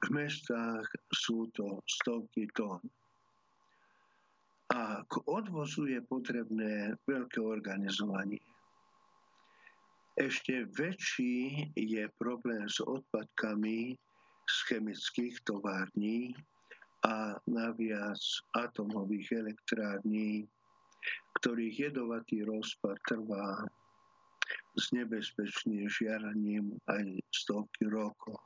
V 0.04 0.11
mestách 0.14 0.87
sú 1.11 1.50
to 1.56 1.82
stovky 1.88 2.46
tón. 2.54 2.78
A 4.68 5.00
k 5.08 5.14
odvozu 5.26 5.88
je 5.88 6.00
potrebné 6.04 6.92
veľké 7.08 7.40
organizovanie. 7.40 8.44
Ešte 10.18 10.66
väčší 10.74 11.70
je 11.78 12.04
problém 12.18 12.66
s 12.68 12.82
odpadkami 12.82 13.96
z 14.48 14.56
chemických 14.66 15.40
tovární 15.46 16.34
a 17.06 17.38
naviac 17.46 18.18
atomových 18.58 19.30
elektrární 19.32 20.50
ktorých 21.38 21.90
jedovatý 21.90 22.42
rozpad 22.42 22.99
trvá 23.07 23.62
s 24.79 24.90
nebezpečným 24.94 25.87
žiaraním 25.90 26.79
aj 26.88 27.21
stovky 27.35 27.87
rokov. 27.90 28.38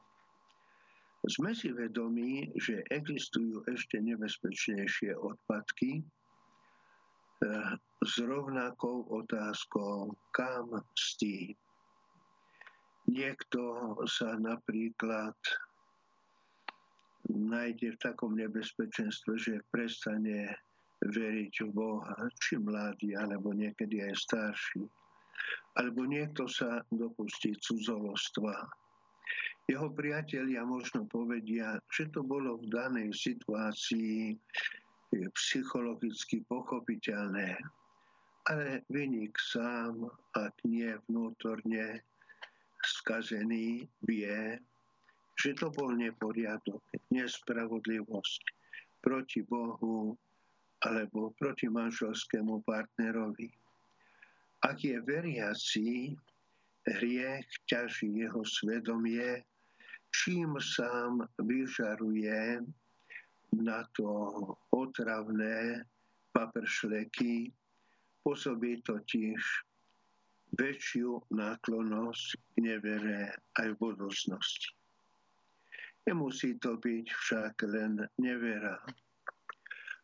Sme 1.22 1.54
si 1.54 1.70
vedomí, 1.70 2.50
že 2.58 2.82
existujú 2.90 3.62
ešte 3.70 4.02
nebezpečnejšie 4.02 5.14
odpadky 5.14 6.02
eh, 6.02 7.72
s 8.02 8.14
rovnakou 8.18 9.06
otázkou, 9.06 10.18
kam 10.34 10.82
s 10.98 11.14
tým. 11.22 11.54
Niekto 13.06 13.62
sa 14.10 14.34
napríklad 14.38 15.34
nájde 17.30 17.94
v 17.94 18.02
takom 18.02 18.34
nebezpečenstve, 18.34 19.38
že 19.38 19.66
prestane 19.70 20.58
veriť 21.02 21.54
v 21.66 21.70
Boha, 21.74 22.14
či 22.38 22.58
mladý, 22.62 23.18
alebo 23.18 23.50
niekedy 23.50 24.06
aj 24.06 24.14
starší. 24.14 24.86
Alebo 25.74 26.06
niekto 26.06 26.46
sa 26.46 26.84
dopustí 26.92 27.58
cudzolostva. 27.58 28.70
Jeho 29.66 29.88
priatelia 29.94 30.62
možno 30.66 31.06
povedia, 31.06 31.78
že 31.90 32.10
to 32.10 32.22
bolo 32.22 32.58
v 32.60 32.66
danej 32.70 33.10
situácii 33.14 34.36
psychologicky 35.12 36.42
pochopiteľné. 36.46 37.56
Ale 38.50 38.82
vynik 38.90 39.38
sám, 39.38 40.10
ak 40.34 40.54
nie 40.66 40.90
vnútorne 41.06 42.02
skazený, 42.82 43.86
vie, 44.02 44.58
že 45.38 45.54
to 45.54 45.70
bol 45.70 45.94
neporiadok, 45.94 46.82
nespravodlivosť 47.14 48.42
proti 48.98 49.46
Bohu, 49.46 50.18
alebo 50.82 51.30
proti 51.38 51.70
manželskému 51.70 52.62
partnerovi. 52.66 53.50
Ak 54.62 54.82
je 54.82 54.98
veriaci, 55.02 56.14
hriech 56.86 57.46
ťaží 57.70 58.26
jeho 58.26 58.42
svedomie, 58.42 59.42
čím 60.10 60.58
sám 60.58 61.26
vyžaruje 61.38 62.62
na 63.58 63.86
to 63.94 64.08
otravné 64.74 65.86
papršleky, 66.34 67.54
pôsobí 68.22 68.82
totiž 68.86 69.42
väčšiu 70.58 71.22
náklonosť 71.32 72.26
k 72.36 72.54
nevere 72.60 73.32
aj 73.58 73.66
v 73.72 73.80
budúcnosti. 73.80 74.70
Nemusí 76.06 76.58
to 76.58 76.76
byť 76.76 77.06
však 77.08 77.54
len 77.70 78.02
nevera. 78.18 78.78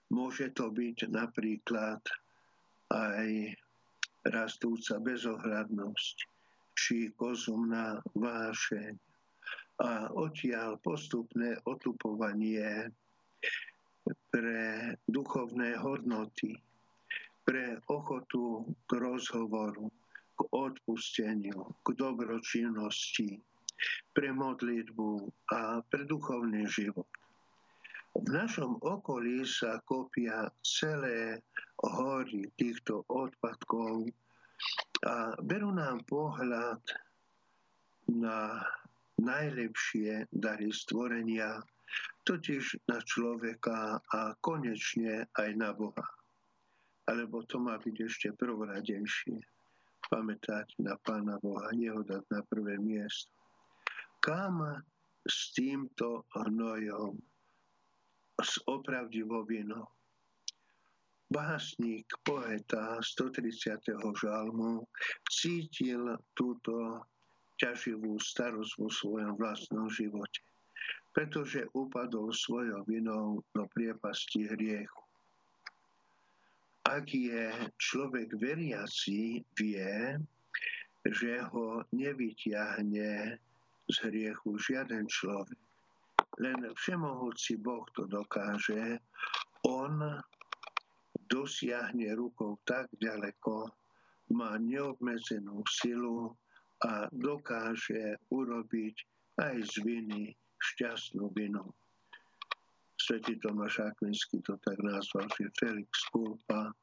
Môže 0.08 0.52
to 0.56 0.72
byť 0.72 1.12
napríklad 1.12 2.00
aj 2.88 3.28
rastúca 4.28 4.96
bezohľadnosť 5.00 6.16
či 6.78 7.12
kozumná 7.12 8.00
vášeň 8.16 8.96
a 9.78 10.10
odtiaľ 10.10 10.80
postupné 10.82 11.60
otupovanie 11.68 12.90
pre 14.32 14.94
duchovné 15.06 15.78
hodnoty, 15.78 16.58
pre 17.44 17.78
ochotu 17.86 18.66
k 18.88 18.90
rozhovoru, 18.98 19.86
k 20.34 20.40
odpusteniu, 20.50 21.74
k 21.84 21.86
dobročinnosti, 21.94 23.38
pre 24.14 24.34
modlitbu 24.34 25.10
a 25.54 25.82
pre 25.86 26.02
duchovný 26.06 26.66
život. 26.66 27.06
V 28.16 28.28
našom 28.32 28.80
okolí 28.80 29.44
sa 29.44 29.80
kopia 29.84 30.48
celé 30.64 31.44
hory 31.84 32.48
týchto 32.56 33.04
odpadkov 33.08 34.08
a 35.04 35.38
berú 35.44 35.70
nám 35.70 36.02
pohľad 36.08 36.80
na 38.08 38.64
najlepšie 39.18 40.30
dary 40.32 40.70
stvorenia, 40.72 41.60
totiž 42.24 42.88
na 42.88 42.98
človeka 43.02 44.00
a 44.00 44.32
konečne 44.40 45.26
aj 45.36 45.50
na 45.56 45.70
Boha. 45.74 46.06
Alebo 47.08 47.44
to 47.48 47.56
má 47.60 47.80
byť 47.80 47.96
ešte 48.04 48.28
prvoradejšie 48.36 49.40
pamätať 50.08 50.76
na 50.80 50.96
Pána 51.04 51.36
Boha, 51.40 51.68
jeho 51.76 52.00
dať 52.04 52.24
na 52.32 52.40
prvé 52.48 52.80
miesto. 52.80 53.32
Kam 54.24 54.64
s 55.28 55.52
týmto 55.52 56.24
hnojom, 56.32 57.16
s 58.42 58.62
opravdivou 58.66 59.44
vinou? 59.44 59.86
Básnik, 61.28 62.08
poeta 62.24 62.96
130. 63.02 63.84
žalmu 64.16 64.88
cítil 65.28 66.16
túto 66.32 67.04
ťaživú 67.60 68.16
starosť 68.16 68.72
vo 68.80 68.88
svojom 68.88 69.36
vlastnom 69.36 69.92
živote, 69.92 70.40
pretože 71.12 71.68
upadol 71.76 72.32
svojou 72.32 72.80
vinou 72.88 73.44
do 73.52 73.68
priepasti 73.76 74.48
hriechu 74.48 75.08
ak 76.88 77.04
je 77.12 77.52
človek 77.76 78.32
veriaci, 78.40 79.44
vie, 79.60 80.16
že 81.04 81.32
ho 81.52 81.84
nevyťahne 81.92 83.36
z 83.88 83.96
hriechu 84.08 84.56
žiaden 84.56 85.04
človek. 85.04 85.60
Len 86.38 86.58
všemohúci 86.74 87.58
Boh 87.58 87.82
to 87.94 88.06
dokáže. 88.06 89.02
On 89.66 89.98
dosiahne 91.28 92.14
rukou 92.14 92.56
tak 92.64 92.88
ďaleko, 92.96 93.68
má 94.32 94.56
neobmedzenú 94.60 95.64
silu 95.66 96.32
a 96.84 97.10
dokáže 97.10 98.16
urobiť 98.30 98.96
aj 99.40 99.56
z 99.66 99.74
viny 99.82 100.22
šťastnú 100.58 101.32
vinu. 101.34 101.64
Svetý 102.98 103.38
Tomáš 103.38 103.78
Akvinský 103.78 104.42
to 104.42 104.58
tak 104.62 104.78
nazval, 104.82 105.26
že 105.38 105.50
Felix 105.54 105.90
Kulpa. 106.10 106.74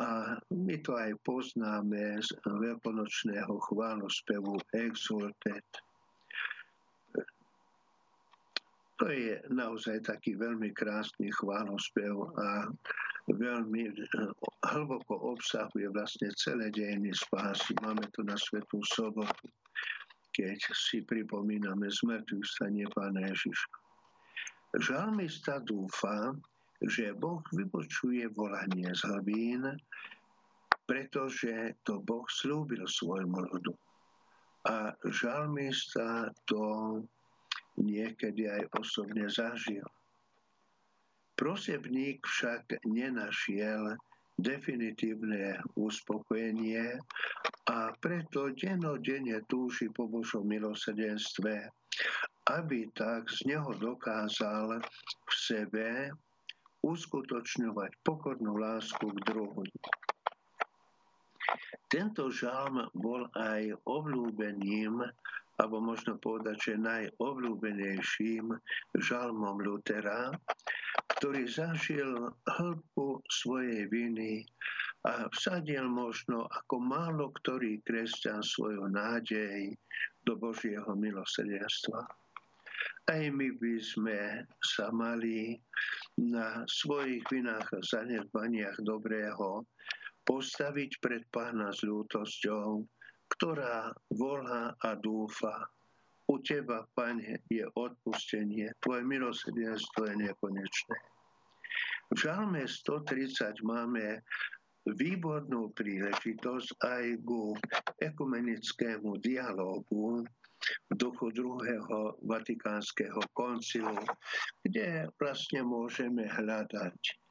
A 0.00 0.36
my 0.52 0.76
to 0.80 0.96
aj 0.96 1.12
poznáme 1.24 2.20
z 2.20 2.30
veľkonočného 2.44 3.52
chválospevu 3.68 4.56
Exultet. 4.72 5.68
To 9.02 9.10
je 9.10 9.34
naozaj 9.50 10.06
taký 10.06 10.38
veľmi 10.38 10.70
krásny 10.78 11.26
chválospev 11.34 12.22
a 12.38 12.70
veľmi 13.34 13.90
hlboko 14.62 15.34
obsahuje 15.34 15.90
vlastne 15.90 16.30
celé 16.38 16.70
dejiny 16.70 17.10
spásy. 17.10 17.74
Máme 17.82 18.06
to 18.14 18.22
na 18.22 18.38
Svetú 18.38 18.78
sobotu, 18.86 19.50
keď 20.30 20.54
si 20.70 21.02
pripomíname 21.02 21.90
zmrtvých 21.90 22.46
stanie 22.46 22.86
Pána 22.94 23.26
Ježiša. 23.26 23.70
Žalmista 24.78 25.58
dúfa, 25.66 26.38
že 26.86 27.10
Boh 27.18 27.42
vypočuje 27.58 28.30
volanie 28.38 28.86
z 28.86 29.02
hlbín, 29.02 29.66
pretože 30.86 31.74
to 31.82 31.98
Boh 32.06 32.30
slúbil 32.30 32.86
svojmu 32.86 33.50
ľudu. 33.50 33.74
A 34.70 34.94
žalmista 35.10 36.30
to 36.46 37.02
niekedy 37.78 38.48
aj 38.48 38.68
osobne 38.76 39.28
zažil. 39.28 39.84
Prosebník 41.36 42.22
však 42.22 42.84
nenašiel 42.86 43.96
definitívne 44.36 45.60
uspokojenie 45.76 47.00
a 47.68 47.78
preto 48.00 48.52
denodenne 48.52 49.40
túži 49.48 49.88
po 49.92 50.08
Božom 50.08 50.48
milosrdenstve 50.48 51.72
aby 52.50 52.90
tak 52.90 53.30
z 53.30 53.54
neho 53.54 53.70
dokázal 53.78 54.82
v 55.28 55.32
sebe 55.32 56.10
uskutočňovať 56.82 57.90
pokornú 58.02 58.58
lásku 58.58 59.06
k 59.06 59.18
druhu. 59.22 59.62
Tento 61.86 62.32
žalm 62.32 62.88
bol 62.96 63.28
aj 63.36 63.76
obľúbeným, 63.86 65.04
alebo 65.62 65.78
možno 65.78 66.18
povedať, 66.18 66.74
že 66.74 66.82
najobľúbenejším 66.82 68.50
žalmom 68.98 69.62
Lutera, 69.62 70.34
ktorý 71.14 71.46
zažil 71.46 72.34
hĺbku 72.50 73.22
svojej 73.30 73.86
viny 73.86 74.42
a 75.06 75.30
vsadil 75.30 75.86
možno 75.86 76.50
ako 76.50 76.82
málo 76.82 77.30
ktorý 77.38 77.78
kresťan 77.86 78.42
svoju 78.42 78.90
nádej 78.90 79.70
do 80.26 80.34
Božieho 80.34 80.98
milosrdenstva. 80.98 82.10
Aj 83.10 83.22
my 83.30 83.48
by 83.58 83.74
sme 83.78 84.46
sa 84.62 84.90
mali 84.90 85.58
na 86.18 86.66
svojich 86.66 87.22
vinách 87.30 87.70
a 87.70 87.80
zanedbaniach 87.82 88.82
dobrého 88.82 89.62
postaviť 90.26 90.90
pred 91.02 91.22
pána 91.34 91.74
s 91.74 91.82
ľútosťou, 91.82 92.82
ktorá 93.36 93.92
volá 94.12 94.76
a 94.82 94.90
dúfa. 94.96 95.66
U 96.30 96.38
teba, 96.40 96.86
pane, 96.96 97.42
je 97.50 97.66
odpustenie, 97.76 98.72
tvoje 98.80 99.02
milosrdenstvo 99.04 100.06
je 100.08 100.14
nekonečné. 100.28 100.98
V 102.12 102.16
žalme 102.16 102.64
130 102.68 103.64
máme 103.64 104.20
výbornú 104.86 105.70
príležitosť 105.72 106.68
aj 106.82 107.04
ku 107.24 107.56
ekumenickému 108.02 109.18
dialogu 109.22 110.26
v 110.90 110.92
duchu 110.94 111.34
druhého 111.34 112.22
vatikánskeho 112.22 113.18
koncilu, 113.34 113.98
kde 114.62 115.10
vlastne 115.18 115.66
môžeme 115.66 116.28
hľadať 116.28 117.21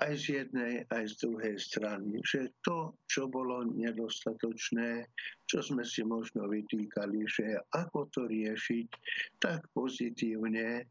aj 0.00 0.12
z 0.16 0.24
jednej, 0.42 0.84
aj 0.88 1.04
z 1.12 1.14
druhej 1.28 1.56
strany, 1.60 2.18
že 2.24 2.48
to, 2.64 2.96
čo 3.04 3.28
bolo 3.28 3.68
nedostatočné, 3.68 5.04
čo 5.44 5.60
sme 5.60 5.84
si 5.84 6.00
možno 6.02 6.48
vytýkali, 6.48 7.20
že 7.28 7.60
ako 7.76 8.08
to 8.08 8.24
riešiť 8.24 8.88
tak 9.38 9.60
pozitívne, 9.76 10.88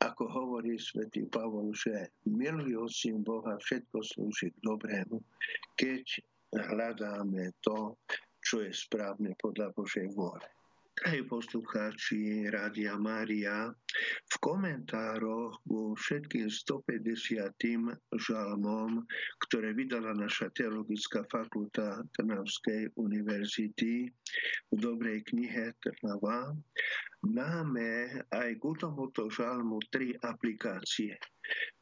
ako 0.00 0.24
hovorí 0.32 0.80
svätý 0.80 1.28
Pavol, 1.28 1.76
že 1.76 2.08
milujúcim 2.24 3.20
Boha 3.20 3.58
všetko 3.60 4.00
slúži 4.00 4.54
k 4.54 4.58
dobrému, 4.64 5.18
keď 5.76 6.04
hľadáme 6.54 7.52
to, 7.60 7.98
čo 8.40 8.64
je 8.64 8.72
správne 8.72 9.36
podľa 9.36 9.76
Božej 9.76 10.08
vôle. 10.16 10.57
Drahí 10.98 11.22
poslucháči 11.30 12.50
Rádia 12.50 12.98
Mária, 12.98 13.70
v 14.26 14.34
komentároch 14.42 15.62
ku 15.62 15.94
všetkým 15.94 16.50
150. 16.50 18.18
žalmom, 18.18 19.06
ktoré 19.46 19.78
vydala 19.78 20.10
naša 20.18 20.50
teologická 20.58 21.22
fakulta 21.30 22.02
Trnavskej 22.18 22.98
univerzity 22.98 24.10
v 24.74 24.78
dobrej 24.82 25.22
knihe 25.30 25.70
Trnava, 25.78 26.50
máme 27.22 28.18
aj 28.34 28.58
ku 28.58 28.74
tomuto 28.74 29.30
žalmu 29.30 29.78
tri 29.94 30.18
aplikácie. 30.26 31.14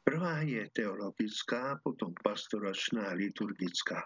Prvá 0.05 0.45
je 0.45 0.61
teologická, 0.77 1.73
potom 1.81 2.13
pastoračná 2.21 3.09
a 3.09 3.17
liturgická. 3.17 3.97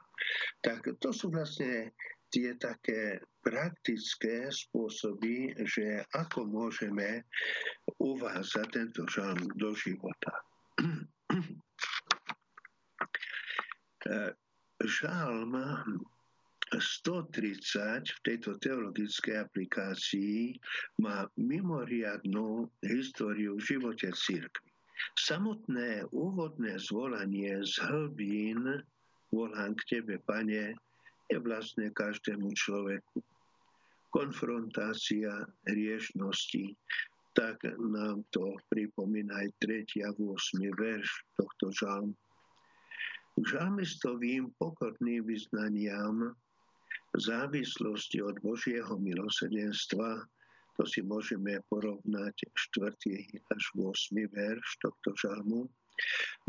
Tak 0.63 0.87
to 1.03 1.11
sú 1.11 1.27
vlastne 1.35 1.91
tie 2.31 2.55
také 2.55 3.19
praktické 3.41 4.49
spôsoby, 4.53 5.57
že 5.65 6.05
ako 6.13 6.45
môžeme 6.45 7.25
uvázať 7.97 8.67
tento 8.69 9.05
žalm 9.09 9.41
do 9.57 9.73
života. 9.75 10.33
Žalm 14.81 15.53
130 16.73 18.07
v 18.07 18.19
tejto 18.23 18.55
teologickej 18.57 19.45
aplikácii 19.45 20.55
má 21.03 21.27
mimoriadnú 21.37 22.71
históriu 22.81 23.59
v 23.59 23.77
živote 23.77 24.09
církvy. 24.15 24.71
Samotné 25.19 26.07
úvodné 26.15 26.79
zvolanie 26.79 27.59
z 27.65 27.73
hlbín 27.83 28.85
volám 29.33 29.75
k 29.75 29.99
Tebe, 29.99 30.21
Pane, 30.23 30.77
je 31.27 31.37
vlastne 31.39 31.91
každému 31.91 32.51
človeku. 32.55 33.19
Konfrontácia 34.11 35.47
hriešnosti, 35.71 36.75
tak 37.31 37.63
nám 37.79 38.27
to 38.35 38.59
pripomína 38.67 39.47
aj 39.47 39.49
3. 39.63 40.03
a 40.03 40.11
8. 40.11 40.35
verš 40.75 41.09
tohto 41.39 41.71
žalmu. 41.71 42.15
Žalmistovým 43.39 44.51
pokorným 44.59 45.23
vyznaniam 45.23 46.35
závislosti 47.15 48.19
od 48.19 48.35
Božieho 48.43 48.99
milosedenstva, 48.99 50.27
to 50.75 50.83
si 50.83 50.99
môžeme 51.03 51.63
porovnať 51.71 52.35
4. 52.75 52.91
až 53.47 53.63
8. 53.79 53.95
verš 54.27 54.67
tohto 54.83 55.15
žalmu, 55.15 55.71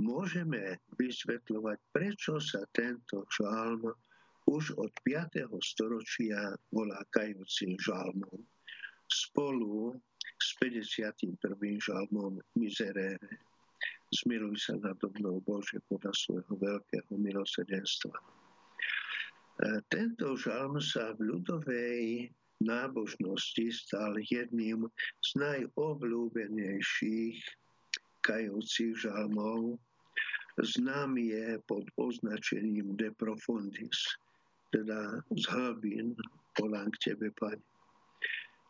môžeme 0.03 0.83
vysvetľovať, 0.98 1.79
prečo 1.94 2.42
sa 2.42 2.66
tento 2.75 3.22
žalm 3.31 3.87
už 4.47 4.79
od 4.79 4.91
5. 5.07 5.47
storočia 5.63 6.55
volá 6.75 6.99
kajúci 7.15 7.79
žalmom. 7.79 8.43
Spolu 9.07 9.95
s 10.43 10.59
51. 10.59 11.39
žalmom 11.79 12.43
Miserere. 12.59 13.23
Zmiluj 14.13 14.61
sa 14.61 14.77
nad 14.83 14.99
mnou 15.01 15.41
Bože 15.47 15.81
podľa 15.89 16.13
svojho 16.13 16.55
veľkého 16.59 17.17
milosedenstva. 17.17 18.13
E, 18.13 18.21
tento 19.89 20.37
žalm 20.37 20.77
sa 20.83 21.17
v 21.17 21.33
ľudovej 21.33 22.29
nábožnosti 22.61 23.73
stal 23.73 24.21
jedným 24.21 24.85
z 25.23 25.29
najobľúbenejších 25.41 27.41
kajúcich 28.23 28.95
žalmov. 29.01 29.81
Znám 30.61 31.17
je 31.17 31.57
pod 31.65 31.89
označením 31.97 32.93
De 33.01 33.09
Profundis 33.17 33.97
teda 34.73 35.21
z 35.37 35.45
hlbín 35.53 36.17
volám 36.57 36.89
k 36.97 37.13
Tebe, 37.13 37.29
Pane. 37.37 37.61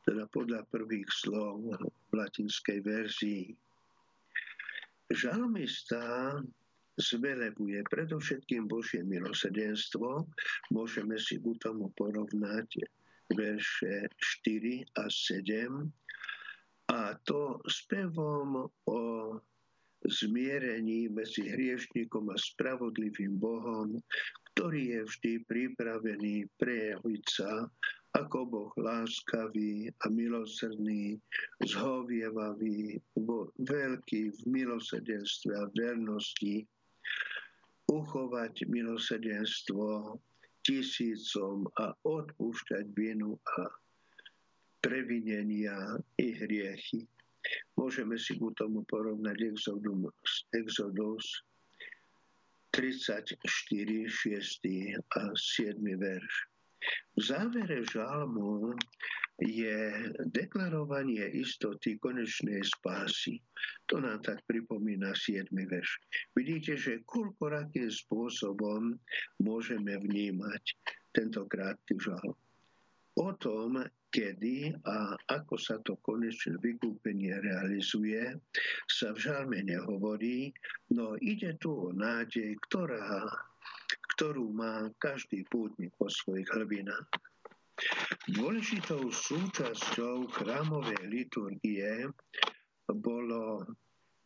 Teda 0.03 0.27
podľa 0.35 0.67
prvých 0.67 1.07
slov 1.15 1.79
v 1.79 2.13
latinskej 2.13 2.83
verzii. 2.83 3.55
Žalmista 5.15 6.35
zvelebuje 6.99 7.87
predovšetkým 7.87 8.67
Božie 8.67 9.07
milosedenstvo. 9.07 10.27
Môžeme 10.75 11.15
si 11.23 11.39
ku 11.39 11.55
tomu 11.63 11.95
porovnať 11.95 12.83
verše 13.31 14.11
4 14.43 14.99
a 14.99 15.05
7. 15.07 15.87
A 16.91 17.15
to 17.23 17.63
spevom 17.71 18.67
o 18.91 19.01
zmierení 20.03 21.07
medzi 21.09 21.47
hriešnikom 21.47 22.35
a 22.35 22.37
spravodlivým 22.37 23.39
Bohom, 23.39 24.03
ktorý 24.53 24.83
je 24.85 25.01
vždy 25.09 25.33
pripravený 25.49 26.47
prejaviť 26.61 27.25
sa 27.25 27.65
ako 28.13 28.39
Boh 28.45 28.73
láskavý 28.77 29.89
a 30.05 30.07
milosrdný, 30.13 31.17
zhovievavý, 31.65 33.01
veľký 33.65 34.23
v 34.29 34.41
milosedenstve 34.45 35.53
a 35.57 35.65
vernosti, 35.73 36.69
uchovať 37.89 38.69
milosedenstvo 38.69 40.21
tisícom 40.61 41.65
a 41.81 41.97
odpúšťať 42.05 42.85
vinu 42.93 43.41
a 43.57 43.73
previnenia 44.85 45.97
i 46.21 46.29
hriechy. 46.37 47.09
Môžeme 47.81 48.21
si 48.21 48.37
ku 48.37 48.53
tomu 48.55 48.85
porovnať 48.87 49.57
Exodus, 49.57 50.47
Exodus 50.53 51.25
34, 52.73 53.37
6 54.09 55.05
a 55.17 55.23
7 55.37 55.77
verš. 56.01 56.35
V 57.15 57.21
závere 57.21 57.85
žalmu 57.87 58.75
je 59.39 60.11
deklarovanie 60.31 61.23
istoty 61.37 61.99
konečnej 61.99 62.63
spásy. 62.65 63.39
To 63.87 64.01
nám 64.01 64.23
tak 64.23 64.43
pripomína 64.47 65.15
7. 65.15 65.47
verš. 65.53 65.91
Vidíte, 66.35 66.75
že 66.75 67.07
koľkorakým 67.07 67.91
spôsobom 67.91 68.97
môžeme 69.43 69.99
vnímať 69.99 70.63
tento 71.13 71.47
krátky 71.47 71.99
žalm. 72.01 72.37
O 73.21 73.29
tom, 73.37 73.85
kedy 74.13 74.77
a 74.85 75.17
ako 75.33 75.57
sa 75.57 75.81
to 75.81 75.97
konečné 76.05 76.61
vykúpenie 76.61 77.33
realizuje, 77.41 78.37
sa 78.85 79.17
v 79.17 79.19
žalme 79.19 79.65
nehovorí, 79.65 80.53
no 80.93 81.17
ide 81.25 81.57
tu 81.57 81.89
o 81.89 81.97
nádej, 81.97 82.61
ktorá, 82.69 83.25
ktorú 84.15 84.53
má 84.53 84.93
každý 85.01 85.49
pútnik 85.49 85.97
po 85.97 86.13
svojich 86.13 86.47
hlbinách. 86.53 87.09
Dôležitou 88.29 89.09
súčasťou 89.09 90.29
chrámovej 90.29 91.03
liturgie 91.09 92.07
bolo 92.93 93.65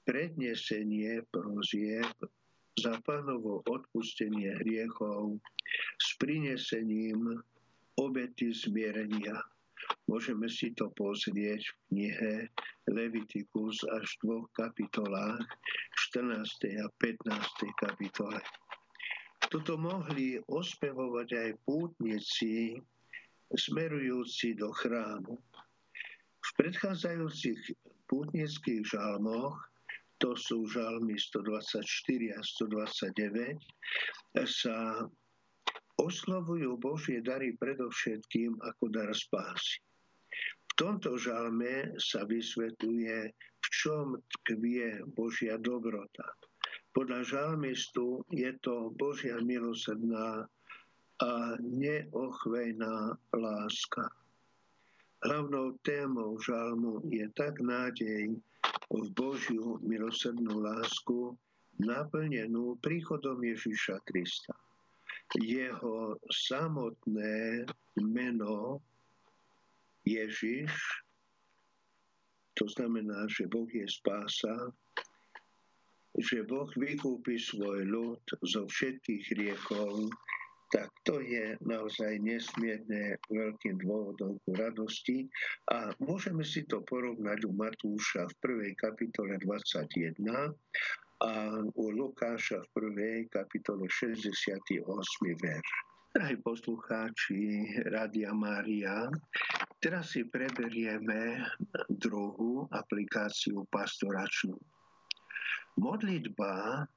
prednesenie 0.03 1.23
prozieb 1.31 2.11
za 2.77 2.99
pánovo 3.07 3.63
odpustenie 3.71 4.53
hriechov 4.61 5.39
s 5.97 6.09
prinesením 6.21 7.41
obety 7.97 8.53
zmierenia 8.53 9.41
Môžeme 10.07 10.47
si 10.47 10.71
to 10.71 10.87
pozrieť 10.95 11.67
v 11.67 11.75
knihe 11.91 12.33
Levitikus 12.87 13.83
až 13.91 14.07
v 14.07 14.19
dvoch 14.23 14.49
kapitolách, 14.55 15.43
14. 16.15 16.79
a 16.79 16.87
15. 17.03 17.83
kapitole. 17.83 18.39
Toto 19.51 19.75
mohli 19.75 20.39
ospevovať 20.47 21.29
aj 21.35 21.51
pútnici 21.67 22.79
smerujúci 23.51 24.55
do 24.55 24.71
chrámu. 24.71 25.39
V 26.43 26.51
predchádzajúcich 26.55 27.75
pútnických 28.07 28.87
žalmoch, 28.87 29.59
to 30.23 30.39
sú 30.39 30.71
žalmy 30.71 31.19
124 31.19 31.83
a 32.31 32.41
129, 32.47 33.59
sa 34.47 35.03
oslovujú 35.99 36.79
Božie 36.79 37.19
dary 37.23 37.59
predovšetkým 37.59 38.55
ako 38.63 38.85
dar 38.95 39.11
spásy. 39.11 39.86
Tomto 40.77 41.17
žalme 41.17 41.97
sa 41.97 42.29
vysvetľuje, 42.29 43.17
v 43.33 43.67
čom 43.73 44.21
tkvie 44.21 45.09
Božia 45.17 45.57
dobrota. 45.57 46.25
Podľa 46.93 47.25
žalmistu 47.25 48.21
je 48.29 48.53
to 48.61 48.93
Božia 49.01 49.41
milosrdná 49.41 50.45
a 51.17 51.33
neochvejná 51.65 53.17
láska. 53.33 54.05
Hlavnou 55.25 55.81
témou 55.81 56.37
žalmu 56.45 57.01
je 57.09 57.25
tak 57.33 57.57
nádej 57.65 58.37
v 58.93 59.07
Božiu 59.17 59.81
milosrdnú 59.81 60.61
lásku, 60.61 61.33
naplnenú 61.81 62.77
príchodom 62.85 63.41
Ježiša 63.41 64.05
Krista 64.05 64.53
jeho 65.35 66.15
samotné 66.31 67.67
meno 67.99 68.79
Ježiš, 70.07 70.71
to 72.57 72.65
znamená, 72.73 73.27
že 73.29 73.51
Boh 73.51 73.69
je 73.69 73.85
spása, 73.85 74.73
že 76.17 76.47
Boh 76.49 76.71
vykúpi 76.73 77.37
svoj 77.37 77.85
ľud 77.85 78.23
zo 78.41 78.65
všetkých 78.65 79.25
riekov, 79.37 80.09
tak 80.73 80.91
to 81.07 81.23
je 81.23 81.55
naozaj 81.63 82.19
nesmierne 82.19 83.21
veľkým 83.31 83.79
dôvodom 83.87 84.41
ku 84.43 84.51
radosti 84.57 85.31
a 85.71 85.95
môžeme 86.03 86.43
si 86.43 86.67
to 86.67 86.83
porovnať 86.89 87.47
u 87.47 87.53
Matúša 87.55 88.27
v 88.27 88.35
prvej 88.43 88.73
kapitole 88.75 89.39
21 89.39 90.19
a 91.23 91.33
u 91.63 91.85
Lukáša 91.95 92.67
v 92.67 92.69
prvej 92.75 93.19
kapitole 93.31 93.87
68. 93.87 94.83
verš. 95.39 95.86
Drahí 96.17 96.41
poslucháči 96.41 97.69
Radia 97.93 98.33
Mária, 98.33 99.05
teraz 99.85 100.17
si 100.17 100.25
preberieme 100.25 101.45
druhú 101.93 102.65
aplikáciu 102.73 103.69
pastoračnú. 103.69 104.57
Modlitba 105.77 106.89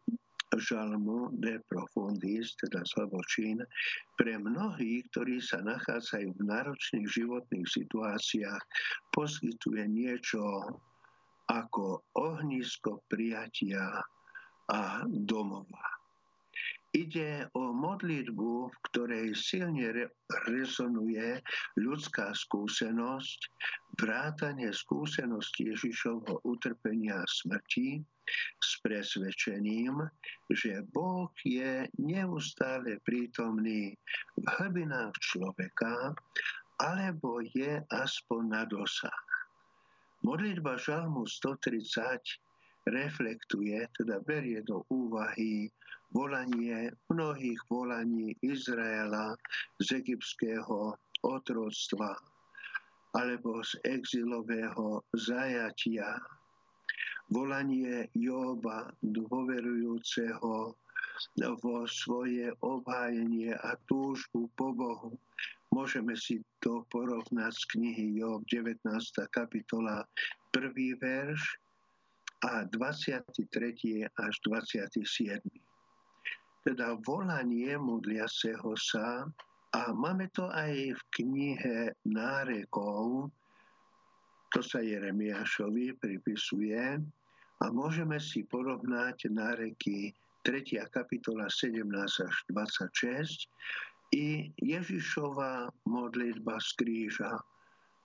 žalmu 0.55 1.35
de 1.35 1.59
profundis, 1.67 2.55
teda 2.63 2.79
slavočín, 2.87 3.59
pre 4.15 4.39
mnohých, 4.39 5.03
ktorí 5.11 5.43
sa 5.43 5.59
nachádzajú 5.67 6.39
v 6.39 6.47
náročných 6.47 7.07
životných 7.11 7.67
situáciách, 7.67 8.63
poskytuje 9.11 9.83
niečo 9.83 10.39
ako 11.51 12.07
ohnisko 12.15 13.03
prijatia 13.11 13.99
a 14.71 15.03
domova. 15.11 15.98
Ide 16.89 17.45
o 17.53 17.69
modlitbu, 17.69 18.51
v 18.73 18.77
ktorej 18.89 19.37
silne 19.37 19.93
re- 19.93 20.09
rezonuje 20.49 21.37
ľudská 21.77 22.33
skúsenosť, 22.33 23.39
vrátanie 24.01 24.73
skúsenosti 24.73 25.69
Ježišovho 25.69 26.41
utrpenia 26.49 27.21
a 27.21 27.29
smrti 27.29 28.01
s 28.57 28.81
presvedčením, 28.81 30.01
že 30.49 30.81
Boh 30.89 31.29
je 31.45 31.85
neustále 32.01 32.97
prítomný 33.05 33.93
v 34.41 34.45
hlbinách 34.57 35.13
človeka, 35.21 36.17
alebo 36.81 37.37
je 37.53 37.85
aspoň 37.93 38.41
na 38.49 38.63
dosah. 38.65 39.25
Modlitba 40.25 40.73
Žalmu 40.81 41.29
130 41.29 42.48
reflektuje, 42.87 43.87
teda 43.97 44.23
berie 44.23 44.63
do 44.63 44.87
úvahy 44.87 45.67
volanie 46.13 46.89
mnohých 47.09 47.59
volaní 47.69 48.33
Izraela 48.41 49.35
z 49.77 50.01
egyptského 50.01 50.95
otroctva 51.21 52.17
alebo 53.13 53.61
z 53.65 53.77
exilového 53.85 55.01
zajatia. 55.17 56.17
Volanie 57.29 58.09
Joba 58.17 58.89
dôverujúceho 59.05 60.73
vo 61.61 61.77
svoje 61.85 62.49
obhájenie 62.65 63.53
a 63.53 63.77
túžbu 63.85 64.49
po 64.57 64.73
Bohu. 64.73 65.13
Môžeme 65.69 66.17
si 66.17 66.41
to 66.57 66.81
porovnať 66.89 67.53
z 67.53 67.63
knihy 67.77 68.05
Job 68.17 68.41
19. 68.49 68.81
kapitola 69.29 70.01
1. 70.57 70.73
verš 70.97 71.41
a 72.45 72.63
23. 72.71 74.07
až 74.15 74.33
27 74.47 75.43
teda 76.69 76.99
volanie 77.07 77.73
modliaceho 77.79 78.75
sa 78.75 79.25
a 79.73 79.81
máme 79.95 80.27
to 80.35 80.49
aj 80.51 80.93
v 80.93 81.01
knihe 81.17 81.77
nárekov, 82.03 83.31
to 84.53 84.59
sa 84.61 84.81
Jeremiášovi 84.81 85.97
pripisuje 86.01 87.01
a 87.59 87.65
môžeme 87.69 88.17
si 88.17 88.45
porovnať 88.45 89.29
náreky 89.33 90.13
3. 90.45 90.93
kapitola 90.93 91.49
17 91.49 91.85
až 92.01 92.35
26 92.49 93.49
i 94.13 94.49
Ježišova 94.57 95.69
modlitba 95.85 96.57
z 96.57 96.69
kríža. 96.81 97.33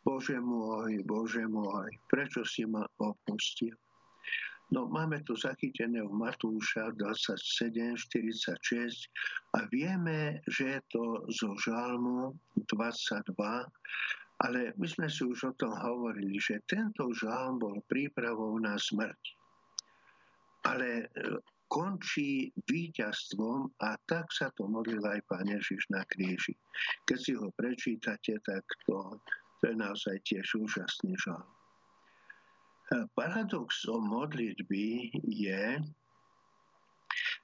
Bože 0.05 0.37
môj, 0.37 1.01
Bože 1.05 1.49
môj, 1.49 1.89
prečo 2.13 2.45
si 2.45 2.69
ma 2.69 2.85
opustil? 3.01 3.73
No 4.73 4.89
máme 4.89 5.21
to 5.29 5.37
zachytené 5.37 6.01
v 6.01 6.13
Matúša 6.13 6.97
27, 6.97 8.01
46 8.01 9.11
a 9.53 9.69
vieme, 9.69 10.41
že 10.49 10.79
je 10.79 10.81
to 10.89 11.05
zo 11.29 11.53
Žalmu 11.61 12.33
22, 12.73 13.37
ale 14.43 14.75
my 14.75 14.87
sme 14.89 15.07
si 15.07 15.23
už 15.23 15.41
o 15.47 15.53
tom 15.55 15.71
hovorili, 15.71 16.43
že 16.43 16.65
tento 16.67 17.07
žalm 17.15 17.63
bol 17.63 17.79
prípravou 17.87 18.59
na 18.59 18.75
smrť. 18.75 19.23
Ale 20.67 20.89
e, 21.01 21.07
končí 21.71 22.51
víťazstvom 22.67 23.79
a 23.79 23.95
tak 24.11 24.27
sa 24.35 24.51
to 24.59 24.67
modlil 24.67 25.05
aj 25.07 25.23
Pán 25.31 25.47
Ježiš 25.47 25.87
na 25.93 26.03
kríži. 26.09 26.57
Keď 27.07 27.19
si 27.21 27.33
ho 27.39 27.53
prečítate, 27.55 28.43
tak 28.43 28.65
to, 28.89 29.17
to 29.63 29.71
je 29.71 29.77
naozaj 29.79 30.17
tiež 30.27 30.47
úžasný 30.59 31.15
žalm. 31.23 31.47
Paradoxom 32.93 34.05
modlitby 34.13 35.09
je, 35.25 35.81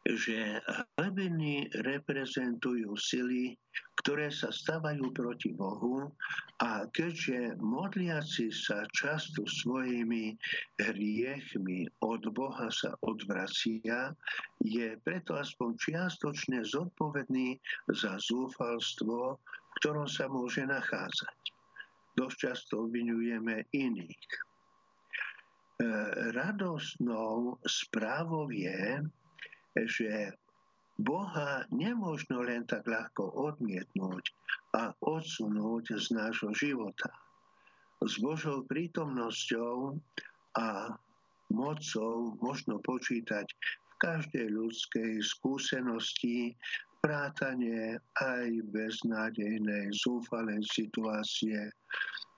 že 0.04 0.60
hlebiny 0.96 1.68
reprezentujú 1.84 2.92
sily, 2.96 3.56
ktoré 4.00 4.32
sa 4.32 4.48
stávajú 4.52 5.12
proti 5.12 5.52
Bohu 5.52 6.12
a 6.60 6.88
keďže 6.92 7.56
modliaci 7.60 8.48
sa 8.52 8.84
často 8.96 9.44
svojimi 9.44 10.36
hriechmi 10.80 11.88
od 12.00 12.22
Boha 12.32 12.68
sa 12.72 12.96
odvracia, 13.04 14.12
je 14.60 14.96
preto 15.04 15.36
aspoň 15.36 15.76
čiastočne 15.76 16.64
zodpovedný 16.64 17.60
za 17.92 18.16
zúfalstvo, 18.20 19.36
v 19.40 19.72
ktorom 19.84 20.08
sa 20.08 20.28
môže 20.28 20.64
nachádzať. 20.64 21.40
Dosť 22.16 22.36
často 22.36 22.88
obvinujeme 22.88 23.68
iných 23.72 24.49
radosnou 26.36 27.56
správou 27.64 28.52
je, 28.52 29.00
že 29.88 30.12
Boha 31.00 31.64
nemôžno 31.72 32.44
len 32.44 32.68
tak 32.68 32.84
ľahko 32.84 33.32
odmietnúť 33.32 34.24
a 34.76 34.92
odsunúť 35.00 35.96
z 35.96 36.06
nášho 36.12 36.52
života. 36.52 37.08
S 38.04 38.20
Božou 38.20 38.64
prítomnosťou 38.68 39.96
a 40.60 40.92
mocou 41.48 42.36
možno 42.44 42.80
počítať 42.84 43.48
v 43.48 43.94
každej 44.00 44.46
ľudskej 44.52 45.24
skúsenosti, 45.24 46.56
vrátanie 47.00 47.96
aj 48.20 48.60
beznádejnej, 48.68 49.88
zúfalej 50.04 50.60
situácie, 50.68 51.72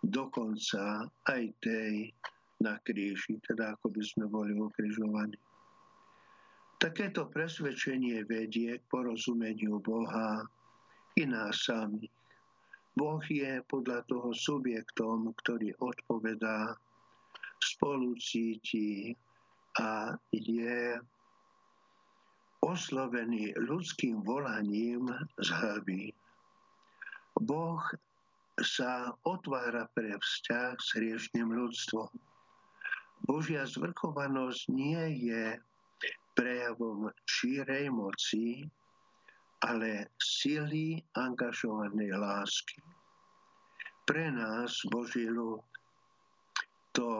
dokonca 0.06 1.10
aj 1.26 1.42
tej, 1.62 2.14
na 2.62 2.78
kríži, 2.86 3.42
teda 3.42 3.74
ako 3.74 3.90
by 3.90 4.02
sme 4.06 4.24
boli 4.30 4.54
ukrižovaní. 4.54 5.36
Takéto 6.78 7.30
presvedčenie 7.30 8.26
vedie 8.26 8.74
k 8.74 8.84
porozumeniu 8.90 9.78
Boha 9.78 10.42
i 11.14 11.22
nás 11.26 11.66
samých. 11.66 12.10
Boh 12.98 13.22
je 13.24 13.62
podľa 13.70 14.04
toho 14.10 14.34
subjektom, 14.34 15.30
ktorý 15.42 15.72
odpovedá, 15.78 16.74
spolucíti 17.62 19.14
a 19.78 20.18
je 20.34 20.98
oslovený 22.60 23.54
ľudským 23.56 24.20
volaním 24.26 25.06
z 25.38 25.48
hlby. 25.54 26.02
Boh 27.38 27.82
sa 28.60 29.14
otvára 29.24 29.88
pre 29.94 30.18
vzťah 30.18 30.74
s 30.76 30.88
hriešným 30.98 31.48
ľudstvom 31.48 32.10
Božia 33.22 33.62
zvrchovanosť 33.66 34.62
nie 34.70 35.30
je 35.30 35.58
prejavom 36.34 37.12
šírej 37.28 37.92
moci, 37.92 38.66
ale 39.62 40.10
sily 40.18 40.98
angažovanej 41.14 42.18
lásky. 42.18 42.82
Pre 44.02 44.26
nás, 44.34 44.82
Boží 44.90 45.30
to 46.92 47.10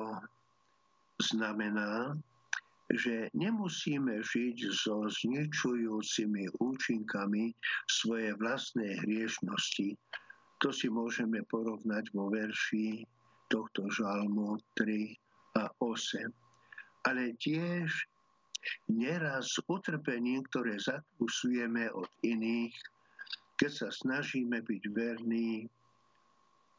znamená, 1.23 2.19
že 2.93 3.31
nemusíme 3.33 4.21
žiť 4.21 4.59
so 4.69 5.09
zničujúcimi 5.09 6.61
účinkami 6.61 7.55
svoje 7.89 8.37
vlastnej 8.37 9.01
hriešnosti. 9.01 9.97
To 10.61 10.69
si 10.69 10.93
môžeme 10.93 11.41
porovnať 11.49 12.13
vo 12.13 12.29
verši 12.29 13.07
tohto 13.49 13.89
žalmu 13.89 14.61
3 14.77 14.85
a 14.85 15.17
8. 15.17 15.32
Ale 17.03 17.35
tiež 17.37 17.91
neraz 18.89 19.59
utrpením, 19.67 20.47
ktoré 20.49 20.79
zakúsujeme 20.79 21.91
od 21.93 22.09
iných, 22.23 22.75
keď 23.59 23.71
sa 23.71 23.89
snažíme 23.91 24.63
byť 24.63 24.83
verní 24.95 25.67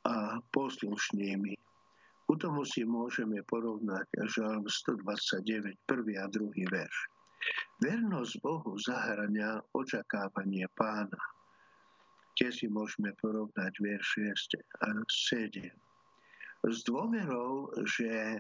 a 0.04 0.40
poslušnými. 0.52 1.56
U 2.32 2.34
tomu 2.40 2.64
si 2.64 2.88
môžeme 2.88 3.44
porovnať 3.46 4.08
Žalm 4.32 4.64
129, 4.68 5.76
1. 5.76 6.24
a 6.24 6.26
2. 6.32 6.72
verš. 6.72 6.98
Vernosť 7.84 8.40
Bohu 8.40 8.80
zahrania 8.80 9.60
očakávanie 9.76 10.64
pána. 10.80 11.20
Tie 12.40 12.50
si 12.50 12.72
môžeme 12.72 13.12
porovnať 13.20 13.74
verše 13.84 14.32
6 14.56 14.88
a 14.88 15.04
7. 15.06 15.68
S 16.64 16.78
dôverou, 16.88 17.70
že 17.84 18.40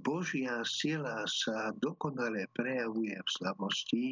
Božia 0.00 0.64
sila 0.64 1.24
sa 1.28 1.72
dokonale 1.76 2.48
prejavuje 2.56 3.12
v 3.12 3.28
slavosti, 3.28 4.04